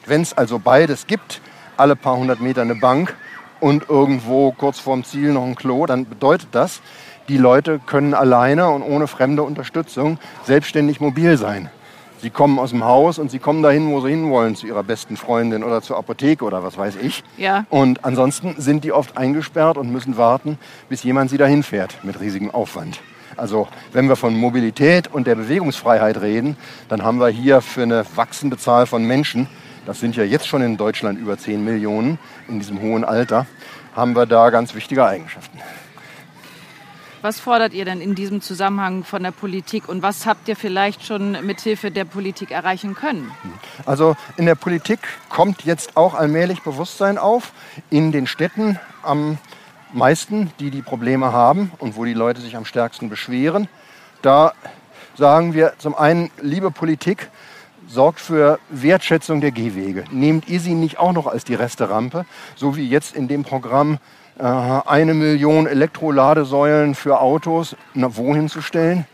wenn 0.05 0.21
es 0.21 0.37
also 0.37 0.59
beides 0.59 1.07
gibt, 1.07 1.41
alle 1.79 1.97
paar 1.97 2.19
hundert 2.19 2.41
Meter 2.41 2.61
eine 2.61 2.75
Bank 2.75 3.17
und 3.61 3.89
irgendwo 3.89 4.53
kurz 4.53 4.79
vorm 4.79 5.03
Ziel 5.05 5.33
noch 5.33 5.45
ein 5.45 5.55
Klo, 5.55 5.87
dann 5.87 6.05
bedeutet 6.05 6.49
das, 6.53 6.83
die 7.29 7.39
Leute 7.39 7.79
können 7.79 8.13
alleine 8.13 8.69
und 8.69 8.83
ohne 8.83 9.07
fremde 9.07 9.43
Unterstützung 9.43 10.19
selbstständig 10.45 11.01
mobil 11.01 11.39
sein. 11.39 11.71
Sie 12.21 12.31
kommen 12.31 12.59
aus 12.59 12.71
dem 12.71 12.85
Haus 12.85 13.19
und 13.19 13.31
sie 13.31 13.39
kommen 13.39 13.63
dahin, 13.63 13.91
wo 13.91 14.01
sie 14.01 14.11
hinwollen, 14.11 14.57
zu 14.57 14.67
ihrer 14.67 14.83
besten 14.83 15.17
Freundin 15.17 15.63
oder 15.63 15.83
zur 15.83 15.97
Apotheke 15.97 16.45
oder 16.45 16.65
was 16.65 16.77
weiß 16.77 16.97
ich. 16.97 17.23
Ja. 17.37 17.65
Und 17.71 18.05
ansonsten 18.05 18.57
sind 18.59 18.83
die 18.83 18.93
oft 18.93 19.17
eingesperrt 19.17 19.77
und 19.77 19.91
müssen 19.91 20.17
warten, 20.17 20.59
bis 20.89 21.05
jemand 21.05 21.31
sie 21.31 21.39
dahin 21.39 21.63
fährt 21.63 22.03
mit 22.03 22.21
riesigem 22.21 22.51
Aufwand. 22.51 23.01
Also 23.37 23.69
wenn 23.93 24.09
wir 24.09 24.17
von 24.17 24.35
Mobilität 24.35 25.07
und 25.07 25.29
der 25.29 25.37
Bewegungsfreiheit 25.37 26.21
reden, 26.21 26.57
dann 26.89 27.05
haben 27.05 27.21
wir 27.21 27.29
hier 27.29 27.61
für 27.61 27.83
eine 27.83 28.05
wachsende 28.17 28.57
Zahl 28.59 28.87
von 28.87 29.05
Menschen, 29.05 29.47
das 29.87 30.01
sind 30.01 30.17
ja 30.17 30.25
jetzt 30.25 30.49
schon 30.49 30.61
in 30.61 30.77
Deutschland 30.77 31.19
über 31.19 31.39
10 31.39 31.65
Millionen 31.65 32.19
in 32.49 32.59
diesem 32.59 32.81
hohen 32.83 33.05
Alter, 33.05 33.47
haben 33.95 34.17
wir 34.17 34.27
da 34.27 34.51
ganz 34.51 34.75
wichtige 34.75 35.07
Eigenschaften. 35.07 35.59
Was 37.21 37.41
fordert 37.41 37.75
ihr 37.75 37.85
denn 37.85 38.01
in 38.01 38.15
diesem 38.15 38.41
Zusammenhang 38.41 39.03
von 39.03 39.25
der 39.25 39.33
Politik 39.33 39.89
und 39.89 40.03
was 40.03 40.25
habt 40.25 40.47
ihr 40.49 40.55
vielleicht 40.55 41.05
schon 41.05 41.45
mit 41.45 41.61
Hilfe 41.61 41.91
der 41.91 42.05
Politik 42.05 42.53
erreichen 42.53 42.95
können? 42.95 43.33
Also 43.87 44.17
in 44.37 44.47
der 44.47 44.55
Politik 44.55 45.01
kommt 45.29 45.65
jetzt 45.65 45.97
auch 45.97 46.15
allmählich 46.15 46.63
Bewusstsein 46.63 47.19
auf. 47.19 47.53
In 47.91 48.13
den 48.13 48.29
Städten 48.29 48.79
am 49.03 49.39
meisten, 49.93 50.53
die 50.61 50.71
die 50.71 50.83
Probleme 50.83 51.33
haben 51.33 51.73
und 51.79 51.97
wo 51.97 52.05
die 52.05 52.15
Leute 52.15 52.41
sich 52.41 52.57
am 52.57 52.65
stärksten 52.65 53.09
beschweren. 53.09 53.69
Da 54.23 54.53
sagen 55.17 55.55
wir 55.55 55.73
zum 55.79 55.97
einen, 55.97 56.31
liebe 56.41 56.71
Politik, 56.71 57.31
sorgt 57.89 58.21
für 58.21 58.61
Wertschätzung 58.69 59.41
der 59.41 59.51
Gehwege. 59.51 60.05
Nehmt 60.13 60.49
ihr 60.49 60.61
sie 60.61 60.75
nicht 60.75 60.99
auch 60.99 61.13
noch 61.13 61.27
als 61.27 61.43
die 61.45 61.55
Resterampe, 61.55 62.27
so 62.55 62.77
wie 62.77 62.89
jetzt 62.89 63.17
in 63.17 63.27
dem 63.27 63.43
Programm 63.43 63.99
eine 64.39 65.15
Million 65.15 65.67
Elektroladesäulen 65.67 66.95
für 66.95 67.21
Autos 67.21 67.77
na, 67.95 68.17
wohin 68.17 68.49
zu 68.49 68.63
stellen? 68.63 69.07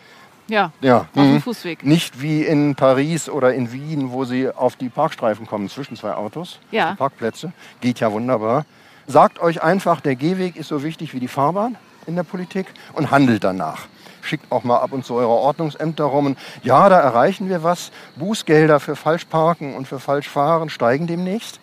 Ja, 0.46 0.72
ja. 0.80 0.98
auf 0.98 1.06
dem 1.14 1.34
mhm. 1.34 1.40
Fußweg. 1.40 1.84
Nicht 1.84 2.20
wie 2.20 2.42
in 2.42 2.74
Paris 2.74 3.28
oder 3.28 3.54
in 3.54 3.72
Wien, 3.72 4.12
wo 4.12 4.24
sie 4.24 4.50
auf 4.50 4.76
die 4.76 4.90
Parkstreifen 4.90 5.46
kommen 5.46 5.68
zwischen 5.70 5.96
zwei 5.96 6.12
Autos, 6.12 6.60
ja. 6.70 6.92
die 6.92 6.96
Parkplätze. 6.96 7.52
Geht 7.80 8.00
ja 8.00 8.12
wunderbar. 8.12 8.66
Sagt 9.06 9.40
euch 9.40 9.62
einfach, 9.62 10.00
der 10.00 10.16
Gehweg 10.16 10.56
ist 10.56 10.68
so 10.68 10.82
wichtig 10.82 11.14
wie 11.14 11.20
die 11.20 11.28
Fahrbahn 11.28 11.76
in 12.06 12.16
der 12.16 12.22
Politik 12.22 12.66
und 12.92 13.10
handelt 13.10 13.44
danach. 13.44 13.86
schickt 14.22 14.50
auch 14.50 14.64
mal 14.64 14.78
ab 14.78 14.92
und 14.92 15.04
zu 15.04 15.14
eure 15.14 15.28
Ordnungsämter 15.28 16.04
rum. 16.04 16.26
Und 16.26 16.38
ja, 16.62 16.88
da 16.88 17.00
erreichen 17.00 17.48
wir 17.48 17.62
was. 17.62 17.92
Bußgelder 18.16 18.80
für 18.80 18.96
Falschparken 18.96 19.74
und 19.74 19.86
für 19.86 19.98
Falschfahren 19.98 20.70
steigen 20.70 21.06
demnächst. 21.06 21.60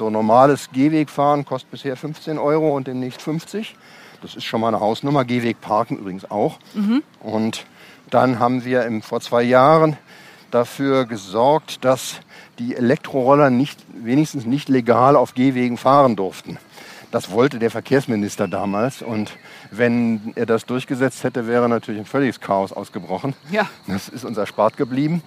So 0.00 0.08
normales 0.08 0.70
Gehwegfahren 0.72 1.44
kostet 1.44 1.72
bisher 1.72 1.94
15 1.94 2.38
Euro 2.38 2.74
und 2.74 2.86
demnächst 2.86 3.20
50. 3.20 3.76
Das 4.22 4.34
ist 4.34 4.44
schon 4.44 4.62
mal 4.62 4.68
eine 4.68 4.80
Hausnummer. 4.80 5.26
Gehweg 5.26 5.60
parken 5.60 5.98
übrigens 5.98 6.30
auch. 6.30 6.58
Mhm. 6.72 7.02
Und 7.20 7.66
dann 8.08 8.38
haben 8.38 8.64
wir 8.64 8.86
im, 8.86 9.02
vor 9.02 9.20
zwei 9.20 9.42
Jahren 9.42 9.98
dafür 10.50 11.04
gesorgt, 11.04 11.84
dass 11.84 12.20
die 12.58 12.76
Elektroroller 12.76 13.50
nicht, 13.50 13.78
wenigstens 13.92 14.46
nicht 14.46 14.70
legal 14.70 15.16
auf 15.16 15.34
Gehwegen 15.34 15.76
fahren 15.76 16.16
durften. 16.16 16.56
Das 17.10 17.30
wollte 17.30 17.58
der 17.58 17.70
Verkehrsminister 17.70 18.48
damals. 18.48 19.02
Und 19.02 19.36
wenn 19.70 20.32
er 20.34 20.46
das 20.46 20.64
durchgesetzt 20.64 21.24
hätte, 21.24 21.46
wäre 21.46 21.68
natürlich 21.68 22.00
ein 22.00 22.06
völliges 22.06 22.40
Chaos 22.40 22.72
ausgebrochen. 22.72 23.34
Ja. 23.50 23.68
Das 23.86 24.08
ist 24.08 24.24
uns 24.24 24.38
erspart 24.38 24.78
geblieben. 24.78 25.22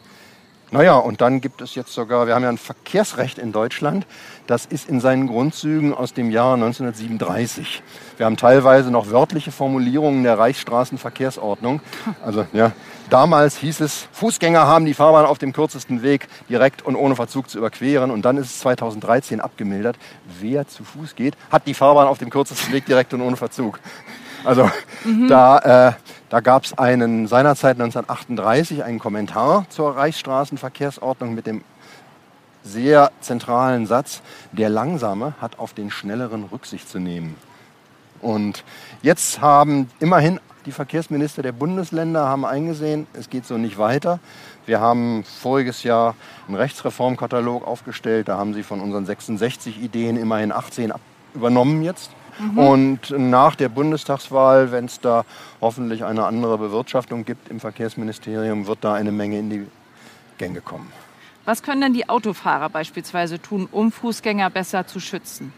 Naja, 0.74 0.96
und 0.96 1.22
dann 1.22 1.40
gibt 1.40 1.62
es 1.62 1.76
jetzt 1.76 1.94
sogar, 1.94 2.26
wir 2.26 2.34
haben 2.34 2.42
ja 2.42 2.50
ein 2.50 2.58
Verkehrsrecht 2.58 3.38
in 3.38 3.52
Deutschland, 3.52 4.08
das 4.48 4.66
ist 4.66 4.90
in 4.90 5.00
seinen 5.02 5.28
Grundzügen 5.28 5.94
aus 5.94 6.16
dem 6.16 6.32
Jahr 6.32 6.56
1937. 6.56 7.84
Wir 8.18 8.26
haben 8.26 8.38
teilweise 8.38 8.90
noch 8.90 9.12
wörtliche 9.12 9.52
Formulierungen 9.52 10.24
der 10.24 10.40
Reichsstraßenverkehrsordnung. 10.40 11.80
Also 12.26 12.48
ja, 12.54 12.72
damals 13.12 13.56
hieß 13.58 13.82
es, 13.82 14.08
Fußgänger 14.14 14.66
haben 14.66 14.86
die 14.86 14.96
Fahrbahn 14.96 15.28
auf 15.28 15.38
dem 15.38 15.54
kürzesten 15.54 16.02
Weg 16.02 16.28
direkt 16.50 16.82
und 16.82 16.96
ohne 16.96 17.16
Verzug 17.16 17.52
zu 17.52 17.60
überqueren. 17.60 18.10
Und 18.10 18.26
dann 18.26 18.38
ist 18.38 18.48
es 18.48 18.60
2013 18.62 19.42
abgemildert, 19.42 20.00
wer 20.42 20.68
zu 20.68 20.84
Fuß 20.84 21.14
geht, 21.14 21.36
hat 21.52 21.68
die 21.68 21.76
Fahrbahn 21.76 22.08
auf 22.08 22.18
dem 22.18 22.32
kürzesten 22.32 22.74
Weg 22.74 22.88
direkt 22.88 23.14
und 23.14 23.22
ohne 23.22 23.38
Verzug. 23.38 23.80
Also 24.44 24.70
mhm. 25.06 25.28
da, 25.28 25.90
äh, 25.90 25.94
da 26.34 26.40
gab 26.40 26.64
es 26.64 26.76
einen 26.76 27.28
seinerzeit 27.28 27.80
1938 27.80 28.84
einen 28.84 28.98
Kommentar 28.98 29.68
zur 29.70 29.96
Reichsstraßenverkehrsordnung 29.96 31.36
mit 31.36 31.46
dem 31.46 31.64
sehr 32.64 33.12
zentralen 33.22 33.86
Satz, 33.86 34.24
der 34.52 34.70
Langsame 34.70 35.36
hat 35.40 35.60
auf 35.60 35.74
den 35.74 35.92
Schnelleren 35.92 36.46
Rücksicht 36.46 36.90
zu 36.90 36.98
nehmen. 36.98 37.36
Und 38.20 38.64
jetzt 39.04 39.42
haben 39.42 39.92
immerhin 40.00 40.40
die 40.66 40.72
Verkehrsminister 40.72 41.44
der 41.44 41.52
Bundesländer 41.52 42.28
haben 42.28 42.46
eingesehen, 42.48 43.06
es 43.14 43.30
geht 43.30 43.46
so 43.46 43.60
nicht 43.60 43.78
weiter. 43.78 44.20
Wir 44.66 44.80
haben 44.82 45.24
voriges 45.26 45.84
Jahr 45.84 46.16
einen 46.48 46.58
Rechtsreformkatalog 46.58 47.68
aufgestellt. 47.68 48.28
Da 48.28 48.40
haben 48.40 48.56
sie 48.56 48.64
von 48.64 48.82
unseren 48.82 49.06
66 49.06 49.80
Ideen 49.80 50.18
immerhin 50.18 50.52
18 50.52 50.94
übernommen 51.36 51.84
jetzt. 51.84 52.10
Mhm. 52.40 52.58
Und 52.58 53.14
nach 53.18 53.56
der 53.56 53.70
Bundestagswahl, 53.70 54.72
wenn 54.72 54.86
es 54.86 55.00
da 55.00 55.26
hoffentlich 55.62 56.04
eine 56.04 56.26
andere 56.26 56.58
Bewirtschaftung 56.58 57.26
gibt 57.26 57.50
im 57.50 57.60
Verkehrsministerium, 57.60 58.68
wird 58.68 58.80
da 58.82 58.94
eine 58.94 59.12
Menge 59.12 59.40
in 59.40 59.50
die 59.50 59.68
Gänge 60.38 60.62
kommen. 60.62 60.92
Was 61.46 61.62
können 61.62 61.82
denn 61.82 61.94
die 61.94 62.08
Autofahrer 62.08 62.70
beispielsweise 62.70 63.42
tun, 63.42 63.68
um 63.72 63.92
Fußgänger 63.92 64.50
besser 64.50 64.88
zu 64.88 65.00
schützen? 65.00 65.52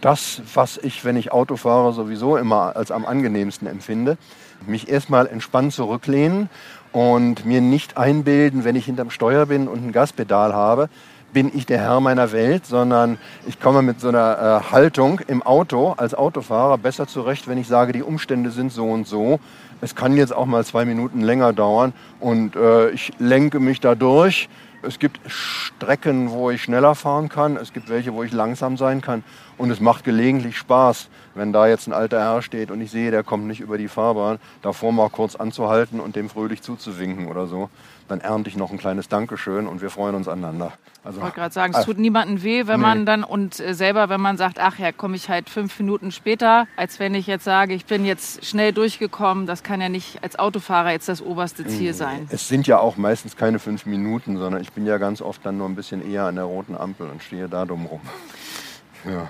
Das, 0.00 0.42
was 0.54 0.78
ich, 0.78 1.04
wenn 1.04 1.16
ich 1.16 1.32
Auto 1.32 1.56
fahre, 1.56 1.92
sowieso 1.92 2.36
immer 2.36 2.76
als 2.76 2.90
am 2.90 3.04
angenehmsten 3.04 3.66
empfinde, 3.66 4.18
mich 4.66 4.88
erstmal 4.88 5.26
entspannt 5.26 5.72
zurücklehnen 5.72 6.48
und 6.92 7.44
mir 7.44 7.60
nicht 7.60 7.96
einbilden, 7.96 8.64
wenn 8.64 8.76
ich 8.76 8.86
hinterm 8.86 9.10
Steuer 9.10 9.46
bin 9.46 9.68
und 9.68 9.86
ein 9.86 9.92
Gaspedal 9.92 10.54
habe, 10.54 10.88
bin 11.32 11.50
ich 11.54 11.66
der 11.66 11.78
Herr 11.78 12.00
meiner 12.00 12.32
Welt, 12.32 12.66
sondern 12.66 13.18
ich 13.46 13.60
komme 13.60 13.82
mit 13.82 14.00
so 14.00 14.08
einer 14.08 14.62
äh, 14.66 14.72
Haltung 14.72 15.20
im 15.26 15.42
Auto 15.42 15.92
als 15.96 16.14
Autofahrer 16.14 16.78
besser 16.78 17.06
zurecht, 17.06 17.48
wenn 17.48 17.58
ich 17.58 17.68
sage, 17.68 17.92
die 17.92 18.02
Umstände 18.02 18.50
sind 18.50 18.72
so 18.72 18.86
und 18.86 19.06
so. 19.06 19.38
Es 19.80 19.94
kann 19.94 20.16
jetzt 20.16 20.34
auch 20.34 20.46
mal 20.46 20.64
zwei 20.64 20.84
Minuten 20.84 21.20
länger 21.20 21.52
dauern 21.52 21.92
und 22.20 22.56
äh, 22.56 22.90
ich 22.90 23.12
lenke 23.18 23.60
mich 23.60 23.80
da 23.80 23.94
durch. 23.94 24.48
Es 24.82 24.98
gibt 24.98 25.20
Strecken, 25.26 26.30
wo 26.30 26.50
ich 26.50 26.62
schneller 26.62 26.94
fahren 26.94 27.28
kann. 27.28 27.56
Es 27.56 27.72
gibt 27.72 27.88
welche, 27.88 28.14
wo 28.14 28.22
ich 28.22 28.32
langsam 28.32 28.76
sein 28.76 29.00
kann. 29.00 29.24
Und 29.58 29.70
es 29.70 29.80
macht 29.80 30.04
gelegentlich 30.04 30.56
Spaß, 30.56 31.08
wenn 31.34 31.52
da 31.52 31.66
jetzt 31.66 31.88
ein 31.88 31.92
alter 31.92 32.20
Herr 32.20 32.40
steht 32.40 32.70
und 32.70 32.80
ich 32.80 32.90
sehe, 32.90 33.10
der 33.10 33.24
kommt 33.24 33.46
nicht 33.46 33.60
über 33.60 33.78
die 33.78 33.88
Fahrbahn, 33.88 34.38
davor 34.62 34.92
mal 34.92 35.10
kurz 35.10 35.34
anzuhalten 35.34 35.98
und 35.98 36.14
dem 36.14 36.28
fröhlich 36.28 36.62
zuzuwinken 36.62 37.26
oder 37.26 37.46
so 37.46 37.68
dann 38.08 38.20
ernte 38.20 38.48
ich 38.48 38.56
noch 38.56 38.70
ein 38.70 38.78
kleines 38.78 39.08
Dankeschön 39.08 39.66
und 39.66 39.82
wir 39.82 39.90
freuen 39.90 40.14
uns 40.14 40.28
aneinander. 40.28 40.72
Also, 41.04 41.18
ich 41.18 41.22
wollte 41.22 41.36
gerade 41.36 41.54
sagen, 41.54 41.74
es 41.76 41.84
tut 41.84 41.98
niemandem 41.98 42.42
weh, 42.42 42.66
wenn 42.66 42.80
nee. 42.80 42.86
man 42.86 43.06
dann 43.06 43.22
und 43.22 43.60
äh, 43.60 43.74
selber, 43.74 44.08
wenn 44.08 44.20
man 44.20 44.36
sagt, 44.36 44.58
ach 44.58 44.78
ja, 44.78 44.90
komme 44.92 45.16
ich 45.16 45.28
halt 45.28 45.48
fünf 45.48 45.78
Minuten 45.78 46.10
später, 46.10 46.66
als 46.76 46.98
wenn 46.98 47.14
ich 47.14 47.26
jetzt 47.26 47.44
sage, 47.44 47.74
ich 47.74 47.86
bin 47.86 48.04
jetzt 48.04 48.44
schnell 48.44 48.72
durchgekommen. 48.72 49.46
Das 49.46 49.62
kann 49.62 49.80
ja 49.80 49.88
nicht 49.88 50.22
als 50.22 50.38
Autofahrer 50.38 50.90
jetzt 50.90 51.08
das 51.08 51.22
oberste 51.22 51.66
Ziel 51.66 51.94
sein. 51.94 52.26
Es 52.30 52.48
sind 52.48 52.66
ja 52.66 52.78
auch 52.78 52.96
meistens 52.96 53.36
keine 53.36 53.58
fünf 53.58 53.86
Minuten, 53.86 54.36
sondern 54.36 54.60
ich 54.60 54.72
bin 54.72 54.84
ja 54.86 54.98
ganz 54.98 55.22
oft 55.22 55.44
dann 55.46 55.58
nur 55.58 55.68
ein 55.68 55.76
bisschen 55.76 56.08
eher 56.10 56.24
an 56.24 56.34
der 56.34 56.44
roten 56.44 56.76
Ampel 56.76 57.08
und 57.08 57.22
stehe 57.22 57.48
da 57.48 57.64
dumm 57.64 57.86
rum. 57.86 58.00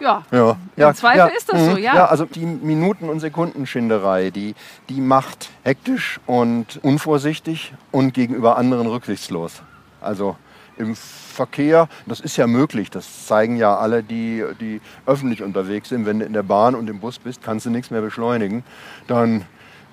Ja. 0.00 0.22
Ja. 0.30 0.56
ja. 0.76 0.88
Im 0.88 0.94
Zweifel 0.94 1.18
ja. 1.18 1.26
ist 1.26 1.52
das 1.52 1.64
so, 1.64 1.70
mhm. 1.72 1.78
ja. 1.78 1.94
Ja, 1.94 2.06
also 2.06 2.24
die 2.24 2.46
Minuten- 2.46 3.08
und 3.08 3.20
Sekundenschinderei, 3.20 4.30
die, 4.30 4.54
die 4.88 5.00
macht 5.00 5.50
hektisch 5.62 6.20
und 6.26 6.80
unvorsichtig 6.82 7.74
und 7.92 8.14
gegenüber 8.14 8.56
anderen 8.56 8.86
rücksichtslos. 8.86 9.62
Also 10.00 10.36
im 10.78 10.94
Verkehr, 10.96 11.88
das 12.06 12.20
ist 12.20 12.36
ja 12.36 12.46
möglich, 12.46 12.90
das 12.90 13.26
zeigen 13.26 13.56
ja 13.56 13.76
alle, 13.76 14.02
die, 14.02 14.44
die 14.60 14.80
öffentlich 15.06 15.42
unterwegs 15.42 15.88
sind. 15.88 16.06
Wenn 16.06 16.20
du 16.20 16.26
in 16.26 16.32
der 16.32 16.42
Bahn 16.42 16.74
und 16.74 16.88
im 16.88 17.00
Bus 17.00 17.18
bist, 17.18 17.42
kannst 17.42 17.66
du 17.66 17.70
nichts 17.70 17.90
mehr 17.90 18.00
beschleunigen. 18.00 18.64
Dann 19.06 19.44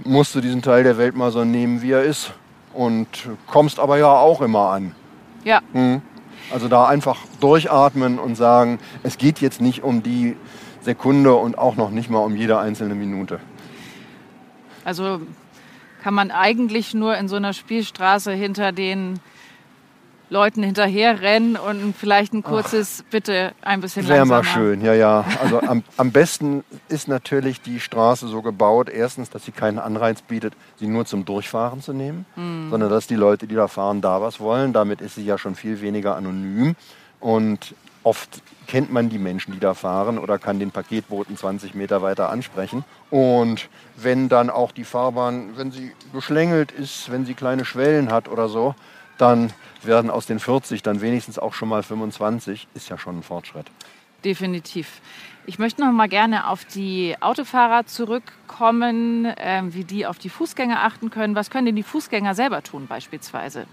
musst 0.04 0.36
du 0.36 0.42
diesen 0.42 0.62
Teil 0.62 0.84
der 0.84 0.98
Welt 0.98 1.16
mal 1.16 1.32
so 1.32 1.44
nehmen, 1.44 1.82
wie 1.82 1.92
er 1.92 2.04
ist. 2.04 2.32
Und 2.74 3.08
kommst 3.48 3.80
aber 3.80 3.98
ja 3.98 4.12
auch 4.12 4.42
immer 4.42 4.72
an. 4.72 4.96
Ja. 5.44 5.62
Hm. 5.74 6.02
Also 6.52 6.68
da 6.68 6.88
einfach 6.88 7.20
durchatmen 7.40 8.20
und 8.20 8.36
sagen, 8.36 8.80
es 9.04 9.18
geht 9.18 9.40
jetzt 9.42 9.62
nicht 9.62 9.84
um 9.84 10.04
die 10.04 10.36
Sekunde 10.82 11.34
und 11.34 11.58
auch 11.58 11.76
noch 11.76 11.90
nicht 11.90 12.10
mal 12.10 12.20
um 12.20 12.36
jede 12.36 12.60
einzelne 12.60 12.96
Minute. 12.96 13.40
Also 14.86 15.22
kann 16.04 16.14
man 16.14 16.32
eigentlich 16.32 16.94
nur 16.94 17.16
in 17.18 17.28
so 17.30 17.38
einer 17.38 17.54
Spielstraße 17.54 18.34
hinter 18.34 18.74
den 18.74 19.20
Leuten 20.34 20.64
hinterherrennen 20.64 21.56
und 21.56 21.96
vielleicht 21.96 22.34
ein 22.34 22.42
kurzes 22.42 23.04
Ach, 23.06 23.12
Bitte 23.12 23.54
ein 23.62 23.82
bisschen 23.82 24.08
Wäre 24.08 24.26
mal 24.26 24.44
schön, 24.44 24.82
ja, 24.82 24.94
ja. 24.94 25.24
Also 25.42 25.62
am, 25.62 25.84
am 25.96 26.12
besten 26.12 26.64
ist 26.90 27.08
natürlich 27.08 27.62
die 27.62 27.80
Straße 27.80 28.28
so 28.28 28.42
gebaut, 28.42 28.90
erstens, 28.90 29.30
dass 29.30 29.46
sie 29.46 29.52
keinen 29.52 29.78
Anreiz 29.78 30.24
bietet, 30.24 30.56
sie 30.80 30.88
nur 30.88 31.06
zum 31.06 31.24
Durchfahren 31.24 31.82
zu 31.82 31.94
nehmen, 31.94 32.26
mhm. 32.36 32.72
sondern 32.72 32.90
dass 32.90 33.06
die 33.06 33.16
Leute, 33.16 33.46
die 33.46 33.56
da 33.56 33.68
fahren, 33.68 34.02
da 34.02 34.22
was 34.22 34.40
wollen. 34.40 34.74
Damit 34.74 35.02
ist 35.02 35.16
sie 35.16 35.24
ja 35.24 35.38
schon 35.38 35.54
viel 35.54 35.82
weniger 35.82 36.16
anonym 36.16 36.76
und 37.20 37.76
oft 38.02 38.42
kennt 38.66 38.92
man 38.92 39.10
die 39.10 39.20
Menschen, 39.20 39.54
die 39.54 39.60
da 39.60 39.76
fahren 39.76 40.18
oder 40.18 40.40
kann 40.40 40.58
den 40.58 40.72
Paketboten 40.72 41.38
20 41.38 41.76
Meter 41.76 42.02
weiter 42.02 42.30
ansprechen. 42.30 42.84
Und 43.12 43.70
wenn 43.96 44.30
dann 44.30 44.50
auch 44.50 44.72
die 44.72 44.84
Fahrbahn, 44.84 45.58
wenn 45.58 45.72
sie 45.72 45.92
beschlängelt 46.12 46.72
ist, 46.72 47.12
wenn 47.12 47.26
sie 47.26 47.36
kleine 47.36 47.66
Schwellen 47.66 48.12
hat 48.12 48.28
oder 48.28 48.50
so, 48.50 48.74
dann 49.18 49.54
werden 49.86 50.10
aus 50.10 50.26
den 50.26 50.40
40 50.40 50.84
dann 50.84 51.02
wenigstens 51.02 51.40
auch 51.40 51.54
schon 51.54 51.70
mal 51.70 51.84
25, 51.84 52.68
ist 52.74 52.90
ja 52.90 52.98
schon 52.98 53.20
ein 53.20 53.24
Fortschritt. 53.24 53.68
Definitiv. 54.24 55.02
Ich 55.46 55.60
möchte 55.60 55.82
noch 55.82 55.92
mal 55.92 56.08
gerne 56.08 56.48
auf 56.48 56.64
die 56.64 57.16
Autofahrer 57.20 57.86
zurückkommen, 57.86 59.26
äh, 59.26 59.62
wie 59.66 59.84
die 59.84 60.06
auf 60.06 60.18
die 60.18 60.30
Fußgänger 60.30 60.84
achten 60.84 61.10
können. 61.10 61.36
Was 61.36 61.50
können 61.50 61.66
denn 61.66 61.76
die 61.76 61.84
Fußgänger 61.84 62.34
selber 62.34 62.64
tun 62.64 62.88
beispielsweise? 62.88 63.66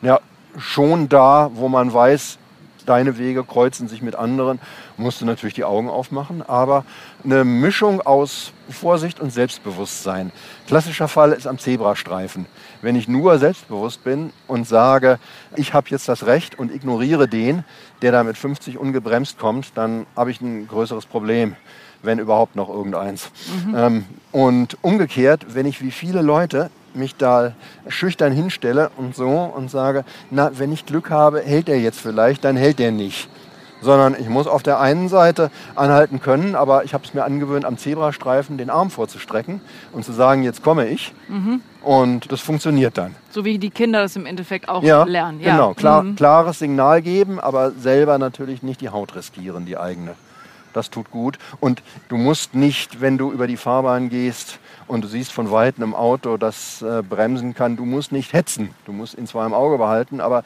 Ja, 0.00 0.20
schon 0.56 1.08
da, 1.08 1.50
wo 1.54 1.68
man 1.68 1.92
weiß, 1.92 2.38
deine 2.86 3.18
Wege 3.18 3.44
kreuzen 3.44 3.88
sich 3.88 4.02
mit 4.02 4.14
anderen, 4.14 4.60
musst 4.96 5.20
du 5.20 5.24
natürlich 5.24 5.54
die 5.54 5.64
Augen 5.64 5.88
aufmachen. 5.88 6.42
Aber 6.42 6.84
eine 7.24 7.44
Mischung 7.44 8.00
aus 8.00 8.52
Vorsicht 8.68 9.20
und 9.20 9.30
Selbstbewusstsein. 9.30 10.32
Klassischer 10.66 11.08
Fall 11.08 11.32
ist 11.32 11.46
am 11.46 11.58
Zebrastreifen. 11.58 12.46
Wenn 12.82 12.96
ich 12.96 13.08
nur 13.08 13.38
selbstbewusst 13.38 14.04
bin 14.04 14.32
und 14.46 14.66
sage, 14.66 15.18
ich 15.56 15.74
habe 15.74 15.88
jetzt 15.90 16.08
das 16.08 16.26
Recht 16.26 16.58
und 16.58 16.74
ignoriere 16.74 17.28
den, 17.28 17.64
der 18.02 18.12
da 18.12 18.24
mit 18.24 18.36
50 18.36 18.78
ungebremst 18.78 19.38
kommt, 19.38 19.72
dann 19.76 20.06
habe 20.16 20.30
ich 20.30 20.40
ein 20.40 20.66
größeres 20.68 21.06
Problem 21.06 21.56
wenn 22.04 22.18
überhaupt 22.18 22.54
noch 22.56 22.68
irgendeins. 22.68 23.30
Mhm. 23.66 23.74
Ähm, 23.74 24.04
und 24.32 24.76
umgekehrt, 24.82 25.54
wenn 25.54 25.66
ich 25.66 25.82
wie 25.82 25.90
viele 25.90 26.22
Leute 26.22 26.70
mich 26.96 27.16
da 27.16 27.52
schüchtern 27.88 28.32
hinstelle 28.32 28.90
und 28.96 29.14
so 29.14 29.28
und 29.28 29.70
sage, 29.70 30.04
na, 30.30 30.50
wenn 30.58 30.72
ich 30.72 30.86
Glück 30.86 31.10
habe, 31.10 31.40
hält 31.40 31.68
er 31.68 31.78
jetzt 31.78 32.00
vielleicht, 32.00 32.44
dann 32.44 32.56
hält 32.56 32.80
er 32.80 32.90
nicht. 32.90 33.28
Sondern 33.80 34.16
ich 34.18 34.28
muss 34.28 34.46
auf 34.46 34.62
der 34.62 34.80
einen 34.80 35.08
Seite 35.08 35.50
anhalten 35.74 36.20
können, 36.20 36.54
aber 36.54 36.84
ich 36.84 36.94
habe 36.94 37.04
es 37.04 37.12
mir 37.12 37.24
angewöhnt, 37.24 37.66
am 37.66 37.76
Zebrastreifen 37.76 38.56
den 38.56 38.70
Arm 38.70 38.90
vorzustrecken 38.90 39.60
und 39.92 40.04
zu 40.04 40.12
sagen, 40.12 40.42
jetzt 40.42 40.62
komme 40.62 40.88
ich. 40.88 41.12
Mhm. 41.28 41.60
Und 41.82 42.32
das 42.32 42.40
funktioniert 42.40 42.96
dann. 42.96 43.14
So 43.30 43.44
wie 43.44 43.58
die 43.58 43.68
Kinder 43.68 44.00
das 44.00 44.16
im 44.16 44.24
Endeffekt 44.24 44.70
auch 44.70 44.82
ja, 44.82 45.04
lernen. 45.04 45.40
Ja, 45.40 45.52
genau. 45.52 45.74
Klar, 45.74 46.02
mhm. 46.02 46.16
Klares 46.16 46.60
Signal 46.60 47.02
geben, 47.02 47.38
aber 47.38 47.72
selber 47.72 48.16
natürlich 48.16 48.62
nicht 48.62 48.80
die 48.80 48.88
Haut 48.88 49.14
riskieren, 49.14 49.66
die 49.66 49.76
eigene. 49.76 50.14
Das 50.72 50.90
tut 50.90 51.10
gut. 51.10 51.38
Und 51.60 51.82
du 52.08 52.16
musst 52.16 52.54
nicht, 52.54 53.00
wenn 53.00 53.18
du 53.18 53.32
über 53.32 53.46
die 53.46 53.56
Fahrbahn 53.56 54.08
gehst 54.08 54.58
und 54.86 55.04
du 55.04 55.08
siehst 55.08 55.32
von 55.32 55.50
weitem 55.50 55.84
ein 55.84 55.94
Auto, 55.94 56.36
das 56.36 56.82
äh, 56.82 57.02
bremsen 57.02 57.54
kann, 57.54 57.76
du 57.76 57.84
musst 57.84 58.12
nicht 58.12 58.32
hetzen. 58.32 58.70
Du 58.86 58.92
musst 58.92 59.16
ihn 59.16 59.26
zwar 59.26 59.46
im 59.46 59.54
Auge 59.54 59.78
behalten, 59.78 60.20
aber 60.20 60.44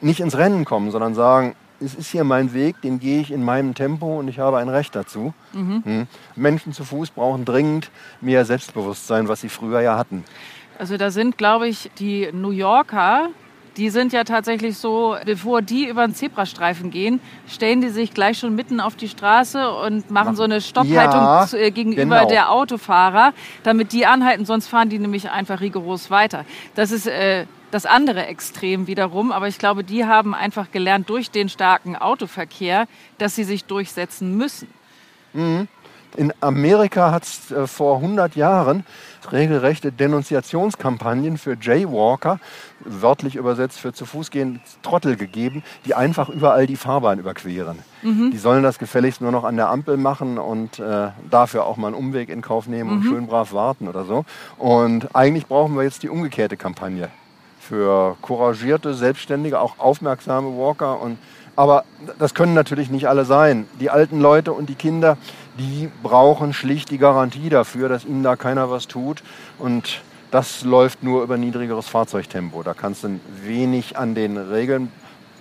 nicht 0.00 0.20
ins 0.20 0.36
Rennen 0.36 0.64
kommen, 0.64 0.90
sondern 0.90 1.14
sagen, 1.14 1.54
es 1.80 1.94
ist 1.94 2.10
hier 2.10 2.24
mein 2.24 2.52
Weg, 2.52 2.80
den 2.82 3.00
gehe 3.00 3.20
ich 3.20 3.30
in 3.30 3.42
meinem 3.42 3.74
Tempo 3.74 4.18
und 4.18 4.28
ich 4.28 4.38
habe 4.38 4.58
ein 4.58 4.68
Recht 4.68 4.94
dazu. 4.94 5.34
Mhm. 5.52 5.82
Hm. 5.84 6.06
Menschen 6.36 6.72
zu 6.72 6.84
Fuß 6.84 7.10
brauchen 7.10 7.44
dringend 7.44 7.90
mehr 8.20 8.44
Selbstbewusstsein, 8.44 9.28
was 9.28 9.40
sie 9.40 9.48
früher 9.48 9.80
ja 9.80 9.96
hatten. 9.96 10.24
Also 10.78 10.96
da 10.96 11.10
sind, 11.10 11.38
glaube 11.38 11.68
ich, 11.68 11.90
die 11.98 12.30
New 12.32 12.50
Yorker, 12.50 13.28
die 13.76 13.90
sind 13.90 14.12
ja 14.12 14.24
tatsächlich 14.24 14.76
so, 14.76 15.16
bevor 15.24 15.62
die 15.62 15.88
über 15.88 16.06
den 16.06 16.14
Zebrastreifen 16.14 16.90
gehen, 16.90 17.20
stellen 17.48 17.80
die 17.80 17.88
sich 17.88 18.12
gleich 18.12 18.38
schon 18.38 18.54
mitten 18.54 18.80
auf 18.80 18.96
die 18.96 19.08
Straße 19.08 19.70
und 19.70 20.10
machen 20.10 20.36
so 20.36 20.42
eine 20.42 20.60
Stopphaltung 20.60 21.20
ja, 21.20 21.46
äh, 21.54 21.70
gegenüber 21.70 22.18
genau. 22.18 22.28
der 22.28 22.50
Autofahrer, 22.50 23.32
damit 23.62 23.92
die 23.92 24.06
anhalten, 24.06 24.44
sonst 24.44 24.68
fahren 24.68 24.88
die 24.88 24.98
nämlich 24.98 25.30
einfach 25.30 25.60
rigoros 25.60 26.10
weiter. 26.10 26.44
Das 26.74 26.90
ist 26.90 27.06
äh, 27.06 27.46
das 27.70 27.86
andere 27.86 28.26
Extrem 28.26 28.86
wiederum, 28.86 29.32
aber 29.32 29.48
ich 29.48 29.58
glaube, 29.58 29.84
die 29.84 30.04
haben 30.04 30.34
einfach 30.34 30.70
gelernt 30.70 31.08
durch 31.08 31.30
den 31.30 31.48
starken 31.48 31.96
Autoverkehr, 31.96 32.86
dass 33.18 33.34
sie 33.34 33.44
sich 33.44 33.64
durchsetzen 33.64 34.36
müssen. 34.36 34.68
Mhm. 35.32 35.68
In 36.16 36.32
Amerika 36.40 37.10
hat 37.10 37.24
es 37.24 37.50
äh, 37.50 37.66
vor 37.66 37.96
100 37.96 38.36
Jahren 38.36 38.84
regelrechte 39.30 39.92
Denunziationskampagnen 39.92 41.38
für 41.38 41.56
Jaywalker, 41.60 42.38
wörtlich 42.80 43.36
übersetzt 43.36 43.78
für 43.78 43.92
zu 43.92 44.04
Fuß 44.04 44.30
gehende 44.30 44.60
Trottel 44.82 45.16
gegeben, 45.16 45.62
die 45.86 45.94
einfach 45.94 46.28
überall 46.28 46.66
die 46.66 46.76
Fahrbahn 46.76 47.18
überqueren. 47.18 47.78
Mhm. 48.02 48.30
Die 48.32 48.38
sollen 48.38 48.62
das 48.62 48.78
gefälligst 48.78 49.20
nur 49.20 49.32
noch 49.32 49.44
an 49.44 49.56
der 49.56 49.68
Ampel 49.68 49.96
machen 49.96 50.38
und 50.38 50.78
äh, 50.78 51.08
dafür 51.30 51.64
auch 51.64 51.76
mal 51.76 51.88
einen 51.88 51.96
Umweg 51.96 52.28
in 52.28 52.42
Kauf 52.42 52.66
nehmen 52.66 52.90
und 52.90 53.04
mhm. 53.04 53.08
schön 53.08 53.26
brav 53.26 53.52
warten 53.52 53.88
oder 53.88 54.04
so. 54.04 54.24
Und 54.58 55.14
eigentlich 55.14 55.46
brauchen 55.46 55.76
wir 55.76 55.84
jetzt 55.84 56.02
die 56.02 56.08
umgekehrte 56.08 56.56
Kampagne 56.56 57.08
für 57.68 58.16
couragierte, 58.22 58.94
selbstständige, 58.94 59.60
auch 59.60 59.78
aufmerksame 59.78 60.56
Walker 60.58 61.00
und 61.00 61.18
aber 61.54 61.84
das 62.18 62.32
können 62.32 62.54
natürlich 62.54 62.90
nicht 62.90 63.08
alle 63.08 63.26
sein. 63.26 63.66
Die 63.78 63.90
alten 63.90 64.20
Leute 64.20 64.54
und 64.54 64.70
die 64.70 64.74
Kinder, 64.74 65.18
die 65.58 65.90
brauchen 66.02 66.54
schlicht 66.54 66.90
die 66.90 66.96
Garantie 66.96 67.50
dafür, 67.50 67.90
dass 67.90 68.06
ihnen 68.06 68.22
da 68.22 68.36
keiner 68.36 68.70
was 68.70 68.88
tut. 68.88 69.22
Und 69.58 70.00
das 70.30 70.64
läuft 70.64 71.02
nur 71.02 71.22
über 71.22 71.36
niedrigeres 71.36 71.88
Fahrzeugtempo. 71.88 72.62
Da 72.62 72.72
kannst 72.72 73.04
du 73.04 73.20
wenig 73.44 73.98
an 73.98 74.14
den 74.14 74.38
Regeln 74.38 74.90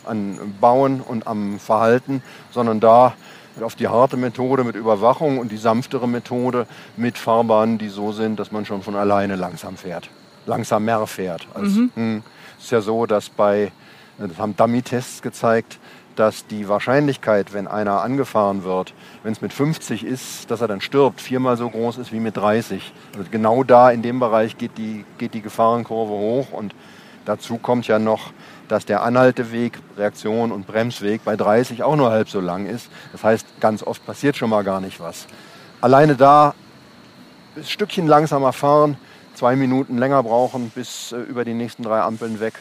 an 0.05 0.55
Bauen 0.59 0.99
und 0.99 1.27
am 1.27 1.59
Verhalten, 1.59 2.21
sondern 2.51 2.79
da 2.79 3.13
auf 3.61 3.75
die 3.75 3.87
harte 3.87 4.17
Methode 4.17 4.63
mit 4.63 4.75
Überwachung 4.75 5.37
und 5.37 5.51
die 5.51 5.57
sanftere 5.57 6.07
Methode 6.07 6.67
mit 6.97 7.17
Fahrbahnen, 7.17 7.77
die 7.77 7.89
so 7.89 8.11
sind, 8.11 8.39
dass 8.39 8.51
man 8.51 8.65
schon 8.65 8.81
von 8.81 8.95
alleine 8.95 9.35
langsam 9.35 9.77
fährt. 9.77 10.09
Langsamer 10.45 11.07
fährt. 11.07 11.47
Also, 11.53 11.81
mhm. 11.95 12.23
Es 12.57 12.65
ist 12.65 12.71
ja 12.71 12.81
so, 12.81 13.05
dass 13.05 13.29
bei, 13.29 13.71
das 14.17 14.37
haben 14.37 14.55
Dummy-Tests 14.55 15.21
gezeigt, 15.21 15.79
dass 16.15 16.45
die 16.45 16.67
Wahrscheinlichkeit, 16.67 17.53
wenn 17.53 17.67
einer 17.67 18.01
angefahren 18.01 18.63
wird, 18.63 18.93
wenn 19.23 19.31
es 19.31 19.41
mit 19.41 19.53
50 19.53 20.05
ist, 20.05 20.51
dass 20.51 20.61
er 20.61 20.67
dann 20.67 20.81
stirbt, 20.81 21.21
viermal 21.21 21.57
so 21.57 21.69
groß 21.69 21.97
ist 21.97 22.11
wie 22.11 22.19
mit 22.19 22.37
30. 22.37 22.93
Also 23.17 23.29
genau 23.31 23.63
da 23.63 23.89
in 23.91 24.01
dem 24.01 24.19
Bereich 24.19 24.57
geht 24.57 24.77
die, 24.77 25.05
geht 25.17 25.33
die 25.33 25.41
Gefahrenkurve 25.41 26.11
hoch 26.11 26.51
und 26.51 26.75
dazu 27.25 27.57
kommt 27.57 27.87
ja 27.87 27.97
noch, 27.97 28.33
dass 28.67 28.85
der 28.85 29.03
Anhalteweg, 29.03 29.79
Reaktion 29.97 30.51
und 30.51 30.67
Bremsweg 30.67 31.23
bei 31.25 31.35
30 31.35 31.83
auch 31.83 31.95
nur 31.95 32.11
halb 32.11 32.29
so 32.29 32.39
lang 32.39 32.67
ist. 32.67 32.89
Das 33.11 33.23
heißt, 33.23 33.59
ganz 33.59 33.83
oft 33.83 34.05
passiert 34.05 34.37
schon 34.37 34.49
mal 34.49 34.63
gar 34.63 34.81
nicht 34.81 34.99
was. 34.99 35.27
Alleine 35.81 36.15
da 36.15 36.53
ein 37.55 37.65
Stückchen 37.65 38.07
langsamer 38.07 38.53
fahren, 38.53 38.97
zwei 39.35 39.55
Minuten 39.55 39.97
länger 39.97 40.23
brauchen 40.23 40.71
bis 40.73 41.11
äh, 41.11 41.17
über 41.17 41.45
die 41.45 41.53
nächsten 41.53 41.83
drei 41.83 42.01
Ampeln 42.01 42.39
weg 42.39 42.55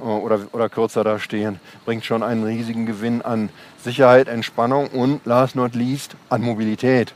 äh, 0.00 0.02
oder, 0.02 0.40
oder 0.52 0.68
kürzer 0.68 1.04
da 1.04 1.18
stehen, 1.18 1.60
bringt 1.84 2.04
schon 2.04 2.22
einen 2.22 2.44
riesigen 2.44 2.86
Gewinn 2.86 3.22
an 3.22 3.50
Sicherheit, 3.82 4.28
Entspannung 4.28 4.88
und, 4.88 5.24
last 5.24 5.56
not 5.56 5.74
least, 5.74 6.16
an 6.28 6.42
Mobilität 6.42 7.14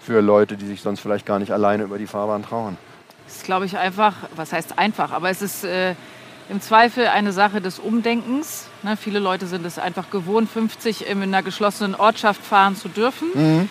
für 0.00 0.20
Leute, 0.20 0.56
die 0.56 0.66
sich 0.66 0.80
sonst 0.80 1.00
vielleicht 1.00 1.26
gar 1.26 1.38
nicht 1.38 1.52
alleine 1.52 1.84
über 1.84 1.98
die 1.98 2.06
Fahrbahn 2.06 2.42
trauen. 2.42 2.76
Das 3.26 3.36
ist, 3.36 3.44
glaube 3.44 3.66
ich, 3.66 3.76
einfach, 3.76 4.14
was 4.34 4.52
heißt 4.52 4.78
einfach, 4.78 5.12
aber 5.12 5.30
es 5.30 5.42
ist 5.42 5.64
äh, 5.64 5.94
im 6.48 6.60
Zweifel 6.60 7.06
eine 7.06 7.32
Sache 7.32 7.60
des 7.60 7.78
Umdenkens. 7.78 8.66
Ne, 8.82 8.96
viele 8.96 9.20
Leute 9.20 9.46
sind 9.46 9.64
es 9.64 9.78
einfach 9.78 10.10
gewohnt, 10.10 10.50
50 10.50 11.06
in 11.08 11.22
einer 11.22 11.42
geschlossenen 11.42 11.94
Ortschaft 11.94 12.42
fahren 12.42 12.74
zu 12.74 12.88
dürfen. 12.88 13.28
Mhm. 13.34 13.70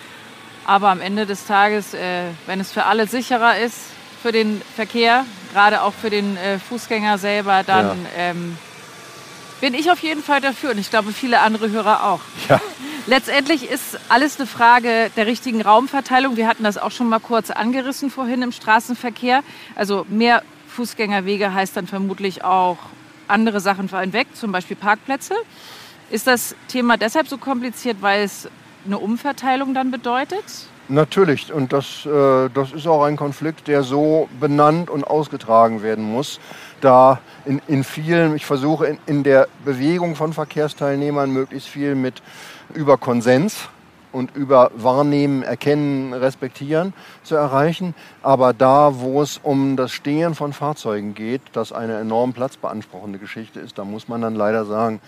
Aber 0.66 0.88
am 0.88 1.00
Ende 1.00 1.26
des 1.26 1.46
Tages, 1.46 1.94
äh, 1.94 2.24
wenn 2.46 2.60
es 2.60 2.72
für 2.72 2.84
alle 2.84 3.06
sicherer 3.06 3.58
ist, 3.58 3.76
für 4.22 4.32
den 4.32 4.60
Verkehr, 4.76 5.24
gerade 5.52 5.82
auch 5.82 5.94
für 5.94 6.10
den 6.10 6.36
äh, 6.36 6.58
Fußgänger 6.58 7.18
selber, 7.18 7.62
dann 7.64 7.86
ja. 7.86 7.94
ähm, 8.16 8.56
bin 9.60 9.74
ich 9.74 9.90
auf 9.90 10.00
jeden 10.00 10.22
Fall 10.22 10.40
dafür 10.40 10.70
und 10.70 10.78
ich 10.78 10.90
glaube 10.90 11.12
viele 11.12 11.40
andere 11.40 11.70
Hörer 11.70 12.04
auch. 12.04 12.20
Ja. 12.48 12.60
Letztendlich 13.06 13.68
ist 13.68 13.98
alles 14.08 14.38
eine 14.38 14.46
Frage 14.46 15.10
der 15.16 15.26
richtigen 15.26 15.62
Raumverteilung. 15.62 16.36
Wir 16.36 16.46
hatten 16.46 16.64
das 16.64 16.78
auch 16.78 16.90
schon 16.90 17.08
mal 17.08 17.18
kurz 17.18 17.50
angerissen 17.50 18.10
vorhin 18.10 18.42
im 18.42 18.52
Straßenverkehr. 18.52 19.42
Also 19.74 20.06
mehr 20.08 20.42
Fußgängerwege 20.68 21.52
heißt 21.52 21.76
dann 21.76 21.86
vermutlich 21.86 22.44
auch 22.44 22.78
andere 23.26 23.60
Sachen 23.60 23.88
fallen 23.88 24.12
weg, 24.12 24.28
zum 24.34 24.52
Beispiel 24.52 24.76
Parkplätze. 24.76 25.34
Ist 26.10 26.26
das 26.26 26.54
Thema 26.68 26.96
deshalb 26.96 27.28
so 27.28 27.38
kompliziert, 27.38 27.98
weil 28.00 28.24
es 28.24 28.48
eine 28.84 28.98
Umverteilung 28.98 29.74
dann 29.74 29.90
bedeutet? 29.90 30.44
Natürlich, 30.90 31.52
und 31.52 31.72
das, 31.72 32.04
äh, 32.04 32.48
das 32.52 32.72
ist 32.72 32.88
auch 32.88 33.04
ein 33.04 33.16
Konflikt, 33.16 33.68
der 33.68 33.84
so 33.84 34.28
benannt 34.40 34.90
und 34.90 35.04
ausgetragen 35.04 35.84
werden 35.84 36.04
muss, 36.04 36.40
da 36.80 37.20
in, 37.44 37.62
in 37.68 37.84
vielen, 37.84 38.34
ich 38.34 38.44
versuche 38.44 38.86
in, 38.86 38.98
in 39.06 39.22
der 39.22 39.46
Bewegung 39.64 40.16
von 40.16 40.32
Verkehrsteilnehmern 40.32 41.30
möglichst 41.30 41.68
viel 41.68 41.94
mit 41.94 42.22
über 42.74 42.98
Konsens 42.98 43.68
und 44.10 44.34
über 44.34 44.72
Wahrnehmen, 44.74 45.44
Erkennen, 45.44 46.12
Respektieren 46.12 46.92
zu 47.22 47.36
erreichen. 47.36 47.94
Aber 48.20 48.52
da, 48.52 48.98
wo 48.98 49.22
es 49.22 49.38
um 49.40 49.76
das 49.76 49.92
Stehen 49.92 50.34
von 50.34 50.52
Fahrzeugen 50.52 51.14
geht, 51.14 51.42
das 51.52 51.72
eine 51.72 51.98
enorm 51.98 52.32
platzbeanspruchende 52.32 53.20
Geschichte 53.20 53.60
ist, 53.60 53.78
da 53.78 53.84
muss 53.84 54.08
man 54.08 54.22
dann 54.22 54.34
leider 54.34 54.64
sagen, 54.64 55.00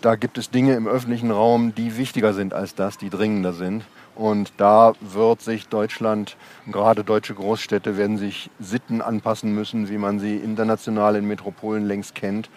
da 0.00 0.16
gibt 0.16 0.38
es 0.38 0.50
Dinge 0.50 0.74
im 0.74 0.88
öffentlichen 0.88 1.30
Raum, 1.30 1.72
die 1.74 1.96
wichtiger 1.96 2.32
sind 2.32 2.52
als 2.52 2.74
das, 2.74 2.98
die 2.98 3.10
dringender 3.10 3.52
sind. 3.52 3.84
Und 4.20 4.52
da 4.58 4.92
wird 5.00 5.40
sich 5.40 5.68
Deutschland, 5.68 6.36
gerade 6.70 7.04
deutsche 7.04 7.32
Großstädte, 7.32 7.96
werden 7.96 8.18
sich 8.18 8.50
Sitten 8.60 9.00
anpassen 9.00 9.54
müssen, 9.54 9.88
wie 9.88 9.96
man 9.96 10.18
sie 10.18 10.36
international 10.36 11.16
in 11.16 11.26
Metropolen 11.26 11.86
längst 11.86 12.14
kennt. 12.14 12.50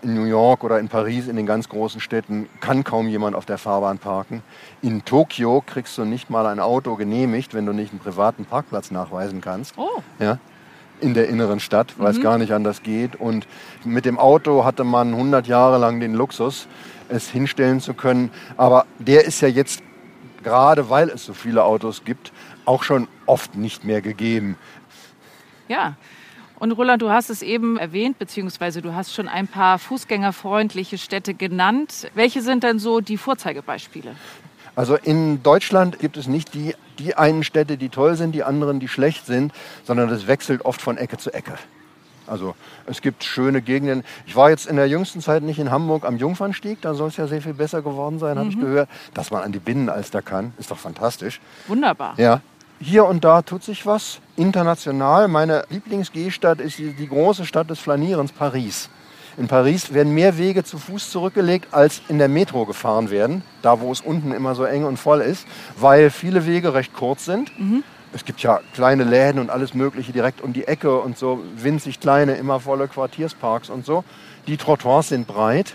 In 0.00 0.14
New 0.14 0.24
York 0.24 0.64
oder 0.64 0.78
in 0.80 0.88
Paris, 0.88 1.28
in 1.28 1.36
den 1.36 1.44
ganz 1.44 1.68
großen 1.68 2.00
Städten, 2.00 2.48
kann 2.60 2.84
kaum 2.84 3.06
jemand 3.06 3.36
auf 3.36 3.44
der 3.44 3.58
Fahrbahn 3.58 3.98
parken. 3.98 4.42
In 4.80 5.04
Tokio 5.04 5.62
kriegst 5.66 5.98
du 5.98 6.06
nicht 6.06 6.30
mal 6.30 6.46
ein 6.46 6.58
Auto 6.58 6.96
genehmigt, 6.96 7.52
wenn 7.52 7.66
du 7.66 7.74
nicht 7.74 7.90
einen 7.92 8.00
privaten 8.00 8.46
Parkplatz 8.46 8.90
nachweisen 8.90 9.42
kannst. 9.42 9.74
Oh. 9.76 10.02
Ja, 10.20 10.38
in 11.00 11.12
der 11.12 11.28
inneren 11.28 11.60
Stadt, 11.60 11.98
weil 11.98 12.12
mhm. 12.12 12.16
es 12.16 12.22
gar 12.22 12.38
nicht 12.38 12.52
anders 12.54 12.82
geht. 12.82 13.16
Und 13.16 13.46
mit 13.84 14.06
dem 14.06 14.18
Auto 14.18 14.64
hatte 14.64 14.84
man 14.84 15.12
100 15.12 15.46
Jahre 15.46 15.76
lang 15.76 16.00
den 16.00 16.14
Luxus, 16.14 16.66
es 17.10 17.28
hinstellen 17.28 17.80
zu 17.80 17.92
können. 17.92 18.30
Aber 18.56 18.86
der 18.98 19.26
ist 19.26 19.42
ja 19.42 19.48
jetzt 19.48 19.82
gerade 20.42 20.90
weil 20.90 21.08
es 21.08 21.24
so 21.24 21.34
viele 21.34 21.64
Autos 21.64 22.04
gibt, 22.04 22.32
auch 22.64 22.82
schon 22.82 23.08
oft 23.26 23.54
nicht 23.54 23.84
mehr 23.84 24.00
gegeben. 24.02 24.56
Ja. 25.68 25.96
Und 26.58 26.72
Roland, 26.72 27.00
du 27.00 27.08
hast 27.08 27.30
es 27.30 27.40
eben 27.40 27.78
erwähnt, 27.78 28.18
beziehungsweise 28.18 28.82
du 28.82 28.94
hast 28.94 29.14
schon 29.14 29.28
ein 29.28 29.48
paar 29.48 29.78
fußgängerfreundliche 29.78 30.98
Städte 30.98 31.32
genannt. 31.32 32.10
Welche 32.14 32.42
sind 32.42 32.64
denn 32.64 32.78
so 32.78 33.00
die 33.00 33.16
Vorzeigebeispiele? 33.16 34.14
Also 34.76 34.96
in 34.96 35.42
Deutschland 35.42 35.98
gibt 35.98 36.16
es 36.16 36.26
nicht 36.26 36.52
die, 36.54 36.74
die 36.98 37.14
einen 37.14 37.44
Städte, 37.44 37.78
die 37.78 37.88
toll 37.88 38.14
sind, 38.16 38.32
die 38.32 38.44
anderen, 38.44 38.78
die 38.78 38.88
schlecht 38.88 39.26
sind, 39.26 39.52
sondern 39.84 40.10
das 40.10 40.26
wechselt 40.26 40.64
oft 40.64 40.82
von 40.82 40.98
Ecke 40.98 41.16
zu 41.16 41.32
Ecke. 41.32 41.54
Also 42.30 42.54
es 42.86 43.02
gibt 43.02 43.24
schöne 43.24 43.60
Gegenden. 43.60 44.04
Ich 44.26 44.36
war 44.36 44.50
jetzt 44.50 44.66
in 44.66 44.76
der 44.76 44.88
jüngsten 44.88 45.20
Zeit 45.20 45.42
nicht 45.42 45.58
in 45.58 45.70
Hamburg 45.70 46.04
am 46.04 46.16
Jungfernstieg, 46.16 46.80
da 46.80 46.94
soll 46.94 47.08
es 47.08 47.16
ja 47.16 47.26
sehr 47.26 47.42
viel 47.42 47.54
besser 47.54 47.82
geworden 47.82 48.18
sein, 48.18 48.36
mhm. 48.36 48.38
habe 48.38 48.48
ich 48.50 48.60
gehört. 48.60 48.88
Dass 49.14 49.30
man 49.30 49.42
an 49.42 49.52
die 49.52 49.58
Binnenalster 49.58 50.22
kann, 50.22 50.52
ist 50.58 50.70
doch 50.70 50.78
fantastisch. 50.78 51.40
Wunderbar. 51.66 52.14
Ja. 52.16 52.40
Hier 52.80 53.04
und 53.04 53.24
da 53.24 53.42
tut 53.42 53.62
sich 53.62 53.84
was. 53.84 54.20
International, 54.36 55.28
meine 55.28 55.64
Lieblingsgehstadt 55.68 56.60
ist 56.60 56.78
die, 56.78 56.94
die 56.94 57.08
große 57.08 57.44
Stadt 57.44 57.68
des 57.68 57.78
Flanierens, 57.78 58.32
Paris. 58.32 58.88
In 59.36 59.48
Paris 59.48 59.92
werden 59.92 60.14
mehr 60.14 60.38
Wege 60.38 60.64
zu 60.64 60.78
Fuß 60.78 61.10
zurückgelegt, 61.10 61.72
als 61.72 62.00
in 62.08 62.18
der 62.18 62.28
Metro 62.28 62.64
gefahren 62.64 63.10
werden, 63.10 63.42
da 63.62 63.80
wo 63.80 63.92
es 63.92 64.00
unten 64.00 64.32
immer 64.32 64.54
so 64.54 64.64
eng 64.64 64.84
und 64.84 64.98
voll 64.98 65.20
ist, 65.20 65.46
weil 65.76 66.10
viele 66.10 66.46
Wege 66.46 66.72
recht 66.74 66.94
kurz 66.94 67.24
sind. 67.24 67.58
Mhm 67.58 67.84
es 68.12 68.24
gibt 68.24 68.40
ja 68.40 68.60
kleine 68.74 69.04
Läden 69.04 69.40
und 69.40 69.50
alles 69.50 69.74
Mögliche 69.74 70.12
direkt 70.12 70.40
um 70.40 70.52
die 70.52 70.66
Ecke 70.66 70.98
und 70.98 71.16
so 71.16 71.40
winzig 71.56 72.00
kleine, 72.00 72.34
immer 72.34 72.60
volle 72.60 72.88
Quartiersparks 72.88 73.70
und 73.70 73.84
so. 73.84 74.04
Die 74.46 74.56
Trottoirs 74.56 75.08
sind 75.08 75.26
breit. 75.26 75.74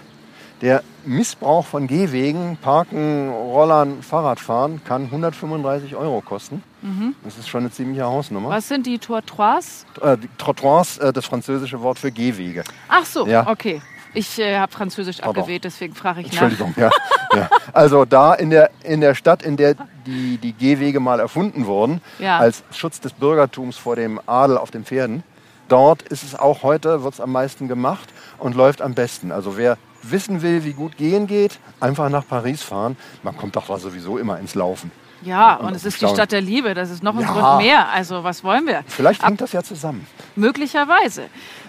Der 0.62 0.84
Missbrauch 1.04 1.66
von 1.66 1.86
Gehwegen, 1.86 2.58
Parken, 2.62 3.30
Rollern, 3.30 4.02
Fahrradfahren 4.02 4.82
kann 4.86 5.04
135 5.04 5.96
Euro 5.96 6.22
kosten. 6.22 6.64
Mhm. 6.82 7.14
Das 7.24 7.38
ist 7.38 7.50
schon 7.50 7.62
eine 7.62 7.72
ziemliche 7.72 8.06
Hausnummer. 8.06 8.50
Was 8.50 8.70
sind 8.70 8.86
die 8.86 8.98
Trottoirs? 8.98 9.86
Äh, 10.02 10.18
Trottoirs, 10.38 10.98
äh, 10.98 11.12
das 11.12 11.26
französische 11.26 11.82
Wort 11.82 12.00
für 12.00 12.12
Gehwege. 12.12 12.64
Ach 12.88 13.06
so, 13.06 13.28
ja. 13.28 13.48
okay. 13.48 13.82
Ich 14.16 14.40
äh, 14.40 14.58
habe 14.58 14.72
Französisch 14.72 15.18
Pardon. 15.18 15.42
abgewählt, 15.42 15.64
deswegen 15.64 15.94
frage 15.94 16.22
ich 16.22 16.34
nach. 16.34 16.44
Entschuldigung, 16.44 16.74
ja, 16.78 16.90
ja. 17.34 17.50
Also 17.74 18.06
da 18.06 18.34
in 18.34 18.50
der, 18.50 18.72
in 18.84 19.02
der 19.02 19.14
Stadt, 19.14 19.44
in 19.44 19.58
der 19.58 19.76
die, 20.06 20.38
die 20.38 20.54
Gehwege 20.54 21.00
mal 21.00 21.20
erfunden 21.20 21.66
wurden, 21.66 22.02
ja. 22.20 22.38
als 22.38 22.64
Schutz 22.72 23.00
des 23.00 23.14
Bürgertums 23.14 23.78
vor 23.78 23.96
dem 23.96 24.20
Adel 24.26 24.58
auf 24.58 24.72
den 24.72 24.86
Pferden, 24.86 25.24
dort 25.68 26.02
ist 26.04 26.24
es 26.24 26.36
auch 26.36 26.64
heute, 26.64 27.04
wird 27.04 27.16
es 27.16 27.22
am 27.22 27.32
meisten 27.32 27.68
gemacht 27.68 28.10
und 28.38 28.56
läuft 28.56 28.82
am 28.82 28.94
besten. 28.94 29.32
Also 29.32 29.58
wer 29.58 29.78
wissen 30.02 30.42
will, 30.42 30.64
wie 30.64 30.74
gut 30.74 30.98
gehen 30.98 31.28
geht, 31.28 31.60
einfach 31.80 32.10
nach 32.10 32.28
Paris 32.28 32.64
fahren. 32.64 32.96
Man 33.24 33.36
kommt 33.36 33.56
doch 33.56 33.78
sowieso 33.80 34.18
immer 34.18 34.40
ins 34.40 34.56
Laufen. 34.56 34.92
Ja, 35.26 35.56
und, 35.56 35.68
und 35.68 35.76
es 35.76 35.84
ist 35.86 36.02
die 36.02 36.08
Stadt 36.08 36.32
der 36.32 36.42
Liebe. 36.42 36.74
Das 36.74 36.90
ist 36.92 37.04
noch 37.04 37.16
ein 37.16 37.22
ja. 37.22 37.32
Grund 37.32 37.64
mehr. 37.64 37.90
Also 37.90 38.24
was 38.24 38.44
wollen 38.44 38.68
wir? 38.68 38.84
Vielleicht 38.88 39.24
hängt 39.24 39.34
Ab 39.34 39.40
das 39.40 39.52
ja 39.54 39.64
zusammen. 39.64 40.08
Möglicherweise. 40.36 41.24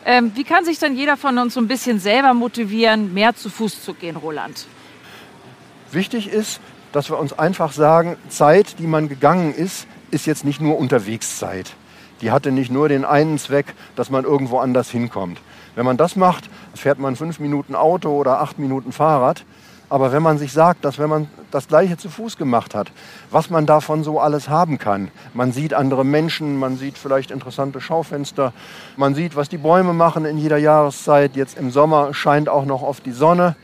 Ähm, 0.05 0.33
wie 0.35 0.45
kann 0.45 0.65
sich 0.65 0.79
dann 0.79 0.95
jeder 0.95 1.17
von 1.17 1.39
uns 1.39 1.55
so 1.55 1.61
ein 1.61 1.67
bisschen 1.67 1.99
selber 1.99 2.35
motivieren, 2.35 3.15
mehr 3.15 3.35
zu 3.35 3.49
Fuß 3.49 3.83
zu 3.83 3.95
gehen, 3.95 4.17
Roland? 4.17 4.67
Wichtig 5.91 6.29
ist, 6.29 6.61
dass 6.93 7.11
wir 7.11 7.19
uns 7.19 7.33
einfach 7.33 7.73
sagen, 7.73 8.17
Zeit, 8.29 8.79
die 8.79 8.87
man 8.87 9.09
gegangen 9.09 9.55
ist, 9.55 9.87
ist 10.11 10.27
jetzt 10.27 10.45
nicht 10.45 10.61
nur 10.61 10.79
Unterwegszeit. 10.79 11.73
Die 12.21 12.31
hatte 12.31 12.53
nicht 12.53 12.71
nur 12.71 12.89
den 12.89 13.05
einen 13.05 13.39
Zweck, 13.39 13.75
dass 13.97 14.11
man 14.11 14.25
irgendwo 14.25 14.59
anders 14.59 14.91
hinkommt. 14.91 15.39
Wenn 15.75 15.85
man 15.85 15.97
das 15.97 16.17
macht, 16.17 16.49
fährt 16.75 16.99
man 16.99 17.17
fünf 17.17 17.39
Minuten 17.39 17.75
Auto 17.75 18.11
oder 18.11 18.41
acht 18.41 18.59
Minuten 18.59 18.93
Fahrrad. 18.93 19.45
Aber 19.89 20.11
wenn 20.11 20.23
man 20.23 20.39
sich 20.39 20.53
sagt, 20.53 20.85
dass 20.85 20.99
wenn 20.99 21.09
man 21.09 21.29
das 21.53 21.69
Gleiche 21.69 21.97
zu 21.97 22.11
Fuß 22.11 22.37
gemacht 22.37 22.75
hat, 22.75 22.91
was 23.31 23.51
man 23.51 23.67
davon 23.67 24.03
so 24.03 24.19
alles 24.19 24.49
haben 24.49 24.79
kann. 24.79 25.11
Man 25.33 25.53
sieht 25.53 25.75
andere 25.75 26.05
Menschen, 26.05 26.59
man 26.59 26.77
sieht 26.77 26.99
vielleicht 26.99 27.31
interessante 27.31 27.81
Schaufenster, 27.81 28.53
man 28.97 29.15
sieht, 29.15 29.37
was 29.37 29.49
die 29.49 29.59
Bäume 29.59 29.93
machen 29.93 30.25
in 30.25 30.39
jeder 30.39 30.59
Jahreszeit. 30.59 31.37
Jetzt 31.37 31.57
im 31.57 31.71
Sommer 31.71 32.15
scheint 32.15 32.49
auch 32.49 32.65
noch 32.65 32.83
oft 32.83 33.07
die 33.07 33.13
Sonne. 33.13 33.55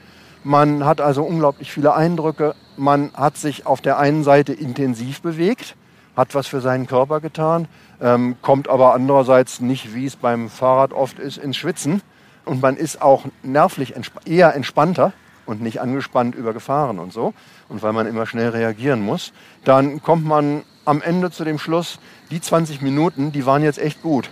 Man 0.44 0.84
hat 0.84 1.00
also 1.00 1.24
unglaublich 1.24 1.72
viele 1.72 1.94
Eindrücke. 1.94 2.54
Man 2.76 3.10
hat 3.14 3.36
sich 3.36 3.66
auf 3.66 3.80
der 3.80 3.98
einen 3.98 4.22
Seite 4.22 4.52
intensiv 4.52 5.22
bewegt, 5.22 5.76
hat 6.16 6.34
was 6.36 6.46
für 6.46 6.60
seinen 6.60 6.86
Körper 6.86 7.20
getan, 7.20 7.66
ähm, 8.00 8.36
kommt 8.42 8.68
aber 8.68 8.94
andererseits 8.94 9.60
nicht, 9.60 9.94
wie 9.94 10.06
es 10.06 10.16
beim 10.16 10.48
Fahrrad 10.48 10.92
oft 10.92 11.18
ist, 11.18 11.36
ins 11.36 11.56
Schwitzen. 11.56 12.00
Und 12.44 12.62
man 12.62 12.76
ist 12.76 13.02
auch 13.02 13.24
nervlich 13.42 13.94
entsp 13.94 14.14
eher 14.24 14.54
entspannter 14.54 15.12
und 15.46 15.60
nicht 15.60 15.80
angespannt 15.80 16.34
über 16.34 16.52
Gefahren 16.52 16.98
und 16.98 17.12
so. 17.12 17.34
Und 17.68 17.82
weil 17.82 17.92
man 17.92 18.06
immer 18.06 18.26
schnell 18.26 18.50
reagieren 18.50 19.00
muss, 19.00 19.32
dann 19.64 20.02
kommt 20.02 20.24
man 20.24 20.62
am 20.84 21.02
Ende 21.02 21.30
zu 21.30 21.44
dem 21.44 21.58
Schluss, 21.58 21.98
die 22.30 22.40
20 22.40 22.80
Minuten, 22.80 23.32
die 23.32 23.46
waren 23.46 23.62
jetzt 23.62 23.78
echt 23.78 24.02
gut. 24.02 24.30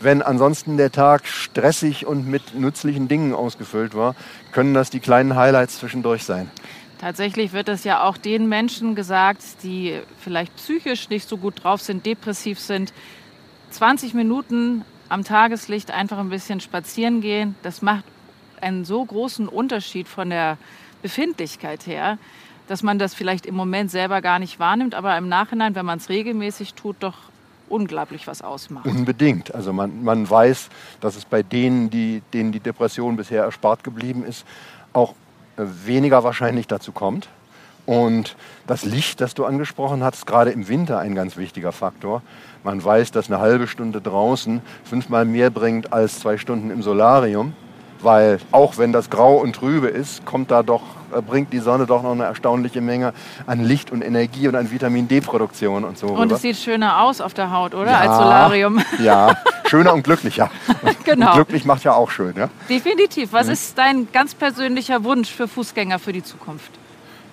Wenn 0.00 0.20
ansonsten 0.20 0.76
der 0.76 0.90
Tag 0.90 1.26
stressig 1.28 2.06
und 2.06 2.28
mit 2.28 2.54
nützlichen 2.58 3.06
Dingen 3.06 3.34
ausgefüllt 3.34 3.94
war, 3.94 4.16
können 4.50 4.74
das 4.74 4.90
die 4.90 4.98
kleinen 4.98 5.36
Highlights 5.36 5.78
zwischendurch 5.78 6.24
sein. 6.24 6.50
Tatsächlich 7.00 7.52
wird 7.52 7.68
es 7.68 7.84
ja 7.84 8.02
auch 8.02 8.16
den 8.16 8.48
Menschen 8.48 8.94
gesagt, 8.94 9.42
die 9.62 10.00
vielleicht 10.18 10.54
psychisch 10.56 11.08
nicht 11.08 11.28
so 11.28 11.36
gut 11.36 11.62
drauf 11.62 11.80
sind, 11.80 12.04
depressiv 12.06 12.58
sind. 12.58 12.92
20 13.70 14.14
Minuten 14.14 14.84
am 15.08 15.24
Tageslicht 15.24 15.90
einfach 15.90 16.18
ein 16.18 16.30
bisschen 16.30 16.60
spazieren 16.60 17.20
gehen, 17.20 17.54
das 17.62 17.82
macht 17.82 18.04
einen 18.62 18.84
so 18.84 19.04
großen 19.04 19.48
Unterschied 19.48 20.08
von 20.08 20.30
der 20.30 20.58
Befindlichkeit 21.02 21.86
her, 21.86 22.18
dass 22.68 22.82
man 22.82 22.98
das 22.98 23.14
vielleicht 23.14 23.44
im 23.46 23.54
Moment 23.54 23.90
selber 23.90 24.22
gar 24.22 24.38
nicht 24.38 24.58
wahrnimmt, 24.58 24.94
aber 24.94 25.16
im 25.18 25.28
Nachhinein, 25.28 25.74
wenn 25.74 25.84
man 25.84 25.98
es 25.98 26.08
regelmäßig 26.08 26.74
tut, 26.74 26.96
doch 27.00 27.14
unglaublich 27.68 28.26
was 28.26 28.42
ausmacht. 28.42 28.86
Unbedingt. 28.86 29.54
Also 29.54 29.72
man, 29.72 30.04
man 30.04 30.28
weiß, 30.28 30.68
dass 31.00 31.16
es 31.16 31.24
bei 31.24 31.42
denen, 31.42 31.90
die, 31.90 32.22
denen 32.32 32.52
die 32.52 32.60
Depression 32.60 33.16
bisher 33.16 33.42
erspart 33.44 33.82
geblieben 33.82 34.24
ist, 34.24 34.46
auch 34.92 35.14
äh, 35.56 35.64
weniger 35.84 36.22
wahrscheinlich 36.22 36.66
dazu 36.66 36.92
kommt. 36.92 37.28
Und 37.84 38.36
das 38.68 38.84
Licht, 38.84 39.20
das 39.20 39.34
du 39.34 39.44
angesprochen 39.44 40.04
hast, 40.04 40.26
gerade 40.26 40.50
im 40.50 40.68
Winter 40.68 41.00
ein 41.00 41.16
ganz 41.16 41.36
wichtiger 41.36 41.72
Faktor. 41.72 42.22
Man 42.62 42.82
weiß, 42.82 43.10
dass 43.10 43.28
eine 43.28 43.40
halbe 43.40 43.66
Stunde 43.66 44.00
draußen 44.00 44.60
fünfmal 44.84 45.24
mehr 45.24 45.50
bringt 45.50 45.92
als 45.92 46.20
zwei 46.20 46.38
Stunden 46.38 46.70
im 46.70 46.82
Solarium 46.82 47.54
weil 48.02 48.38
auch 48.50 48.78
wenn 48.78 48.92
das 48.92 49.10
grau 49.10 49.36
und 49.36 49.54
trübe 49.54 49.88
ist, 49.88 50.24
kommt 50.24 50.50
da 50.50 50.62
doch, 50.62 50.82
äh, 51.16 51.22
bringt 51.22 51.52
die 51.52 51.58
Sonne 51.58 51.86
doch 51.86 52.02
noch 52.02 52.12
eine 52.12 52.24
erstaunliche 52.24 52.80
Menge 52.80 53.12
an 53.46 53.64
Licht 53.64 53.90
und 53.90 54.02
Energie 54.02 54.48
und 54.48 54.54
an 54.54 54.70
Vitamin 54.70 55.08
D-Produktion 55.08 55.84
und 55.84 55.98
so. 55.98 56.08
Und 56.08 56.18
rüber. 56.18 56.34
es 56.34 56.42
sieht 56.42 56.56
schöner 56.56 57.02
aus 57.02 57.20
auf 57.20 57.34
der 57.34 57.50
Haut, 57.50 57.74
oder? 57.74 57.90
Ja, 57.90 58.00
Als 58.00 58.16
Solarium. 58.16 58.82
Ja, 58.98 59.36
schöner 59.66 59.94
und 59.94 60.04
glücklicher. 60.04 60.50
genau. 61.04 61.28
Und 61.28 61.34
glücklich 61.34 61.64
macht 61.64 61.82
ja 61.84 61.94
auch 61.94 62.10
schön, 62.10 62.34
ja? 62.36 62.48
Definitiv. 62.68 63.32
Was 63.32 63.46
mhm. 63.46 63.52
ist 63.52 63.78
dein 63.78 64.08
ganz 64.12 64.34
persönlicher 64.34 65.02
Wunsch 65.04 65.30
für 65.30 65.48
Fußgänger 65.48 65.98
für 65.98 66.12
die 66.12 66.22
Zukunft? 66.22 66.70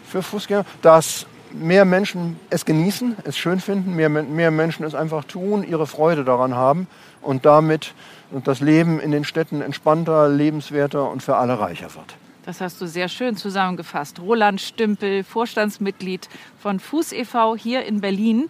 Für 0.07 0.23
Fußgänger, 0.23 0.65
dass 0.81 1.25
mehr 1.51 1.85
Menschen 1.85 2.39
es 2.49 2.65
genießen, 2.65 3.17
es 3.23 3.37
schön 3.37 3.59
finden, 3.59 3.95
mehr, 3.95 4.09
mehr 4.09 4.51
Menschen 4.51 4.85
es 4.85 4.95
einfach 4.95 5.23
tun, 5.25 5.63
ihre 5.63 5.87
Freude 5.87 6.23
daran 6.23 6.55
haben 6.55 6.87
und 7.21 7.45
damit 7.45 7.93
das 8.31 8.61
Leben 8.61 8.99
in 8.99 9.11
den 9.11 9.23
Städten 9.23 9.61
entspannter, 9.61 10.29
lebenswerter 10.29 11.09
und 11.09 11.23
für 11.23 11.37
alle 11.37 11.59
reicher 11.59 11.93
wird. 11.95 12.15
Das 12.45 12.61
hast 12.61 12.81
du 12.81 12.87
sehr 12.87 13.09
schön 13.09 13.35
zusammengefasst. 13.35 14.19
Roland 14.19 14.61
Stümpel, 14.61 15.23
Vorstandsmitglied 15.23 16.29
von 16.59 16.79
Fuß 16.79 17.11
e.V. 17.11 17.55
hier 17.55 17.85
in 17.85 18.01
Berlin. 18.01 18.49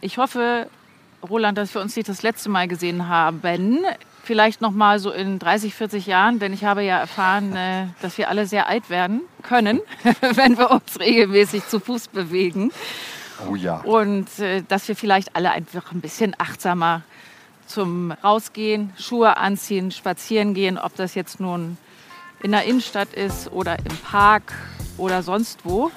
Ich 0.00 0.18
hoffe, 0.18 0.68
Roland, 1.28 1.58
dass 1.58 1.74
wir 1.74 1.80
uns 1.80 1.94
nicht 1.96 2.08
das 2.08 2.22
letzte 2.22 2.48
Mal 2.48 2.68
gesehen 2.68 3.08
haben. 3.08 3.40
Vielleicht 4.24 4.60
noch 4.60 4.72
mal 4.72 4.98
so 4.98 5.12
in 5.12 5.38
30, 5.38 5.74
40 5.74 6.06
Jahren, 6.06 6.40
denn 6.40 6.52
ich 6.52 6.64
habe 6.64 6.82
ja 6.82 6.98
erfahren, 6.98 7.54
äh, 7.54 7.86
dass 8.02 8.18
wir 8.18 8.28
alle 8.28 8.46
sehr 8.46 8.66
alt 8.68 8.90
werden 8.90 9.20
können, 9.44 9.80
wenn 10.34 10.58
wir 10.58 10.72
uns 10.72 10.98
regelmäßig 10.98 11.68
zu 11.68 11.78
Fuß 11.78 12.08
bewegen. 12.08 12.72
Oh 13.48 13.54
ja. 13.54 13.76
Und 13.82 14.40
äh, 14.40 14.62
dass 14.66 14.88
wir 14.88 14.96
vielleicht 14.96 15.36
alle 15.36 15.52
einfach 15.52 15.92
ein 15.92 16.00
bisschen 16.00 16.34
achtsamer 16.38 17.02
zum 17.66 18.12
Rausgehen, 18.12 18.92
Schuhe 18.98 19.36
anziehen, 19.36 19.90
spazieren 19.90 20.54
gehen, 20.54 20.78
ob 20.78 20.94
das 20.96 21.14
jetzt 21.14 21.40
nun 21.40 21.76
in 22.42 22.52
der 22.52 22.64
Innenstadt 22.64 23.12
ist 23.12 23.50
oder 23.52 23.78
im 23.78 23.96
Park 24.04 24.52
oder 24.98 25.22
sonst 25.22 25.60
wo. 25.64 25.90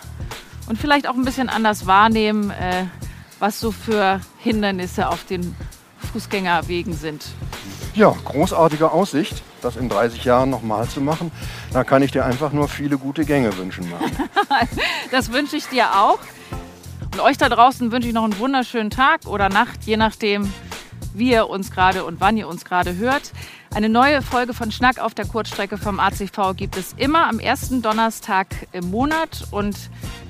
Und 0.67 0.77
vielleicht 0.77 1.08
auch 1.08 1.15
ein 1.15 1.25
bisschen 1.25 1.49
anders 1.49 1.86
wahrnehmen, 1.88 2.51
äh, 2.51 2.86
was 3.39 3.60
so 3.60 3.71
für 3.71 4.21
Hindernisse 4.39 5.10
auf 5.10 5.23
den 5.25 5.55
Fußgängerwegen 6.12 6.93
sind. 6.93 7.25
Ja, 7.95 8.15
großartige 8.23 8.91
Aussicht, 8.91 9.41
das 9.62 9.75
in 9.75 9.89
30 9.89 10.23
Jahren 10.23 10.49
nochmal 10.49 10.88
zu 10.88 11.01
machen. 11.01 11.32
Da 11.73 11.84
kann 11.84 12.01
ich 12.03 12.12
dir 12.12 12.25
einfach 12.25 12.51
nur 12.51 12.67
viele 12.67 12.97
gute 12.97 13.25
Gänge 13.25 13.58
wünschen. 13.58 13.91
das 15.12 15.32
wünsche 15.32 15.58
ich 15.58 15.65
dir 15.67 15.99
auch. 15.99 16.19
Und 17.12 17.19
euch 17.21 17.38
da 17.38 17.49
draußen 17.49 17.91
wünsche 17.91 18.08
ich 18.08 18.13
noch 18.13 18.23
einen 18.23 18.38
wunderschönen 18.38 18.91
Tag 18.91 19.25
oder 19.25 19.49
Nacht, 19.49 19.84
je 19.86 19.97
nachdem, 19.97 20.53
wie 21.13 21.32
ihr 21.32 21.50
uns 21.50 21.72
gerade 21.72 22.06
und 22.06 22.19
wann 22.19 22.38
ihr 22.38 22.48
uns 22.48 22.65
gerade 22.65 22.95
hört. 22.98 23.32
Eine 23.74 23.89
neue 23.89 24.22
Folge 24.22 24.54
von 24.54 24.72
Schnack 24.72 25.00
auf 25.00 25.13
der 25.13 25.26
Kurzstrecke 25.26 25.78
vom 25.78 26.00
ACV 26.00 26.56
gibt 26.56 26.76
es 26.76 26.93
immer 26.93 27.28
am 27.28 27.39
ersten 27.39 27.82
Donnerstag 27.82 28.48
im 28.72 28.89
Monat. 28.89 29.48
Und 29.52 29.78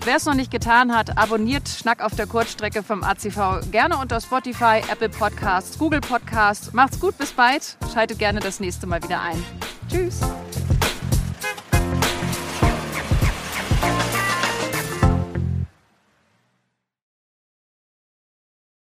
wer 0.04 0.18
es 0.18 0.26
noch 0.26 0.34
nicht 0.34 0.52
getan 0.52 0.96
hat, 0.96 1.18
abonniert 1.18 1.70
Schnack 1.70 2.04
auf 2.04 2.16
der 2.16 2.28
Kurzstrecke 2.28 2.84
vom 2.84 3.04
ACV 3.04 3.72
gerne 3.72 3.98
unter 3.98 4.20
Spotify, 4.20 4.82
Apple 4.92 5.10
Podcasts, 5.10 5.78
Google 5.80 6.02
Podcasts. 6.02 6.74
Macht's 6.74 7.00
gut, 7.00 7.18
bis 7.18 7.32
bald. 7.32 7.78
Schaltet 7.94 8.20
gerne 8.20 8.42
das 8.42 8.60
nächste 8.60 8.88
Mal 8.88 9.02
wieder 9.02 9.22
ein. 9.22 9.42
Tschüss. 9.90 10.20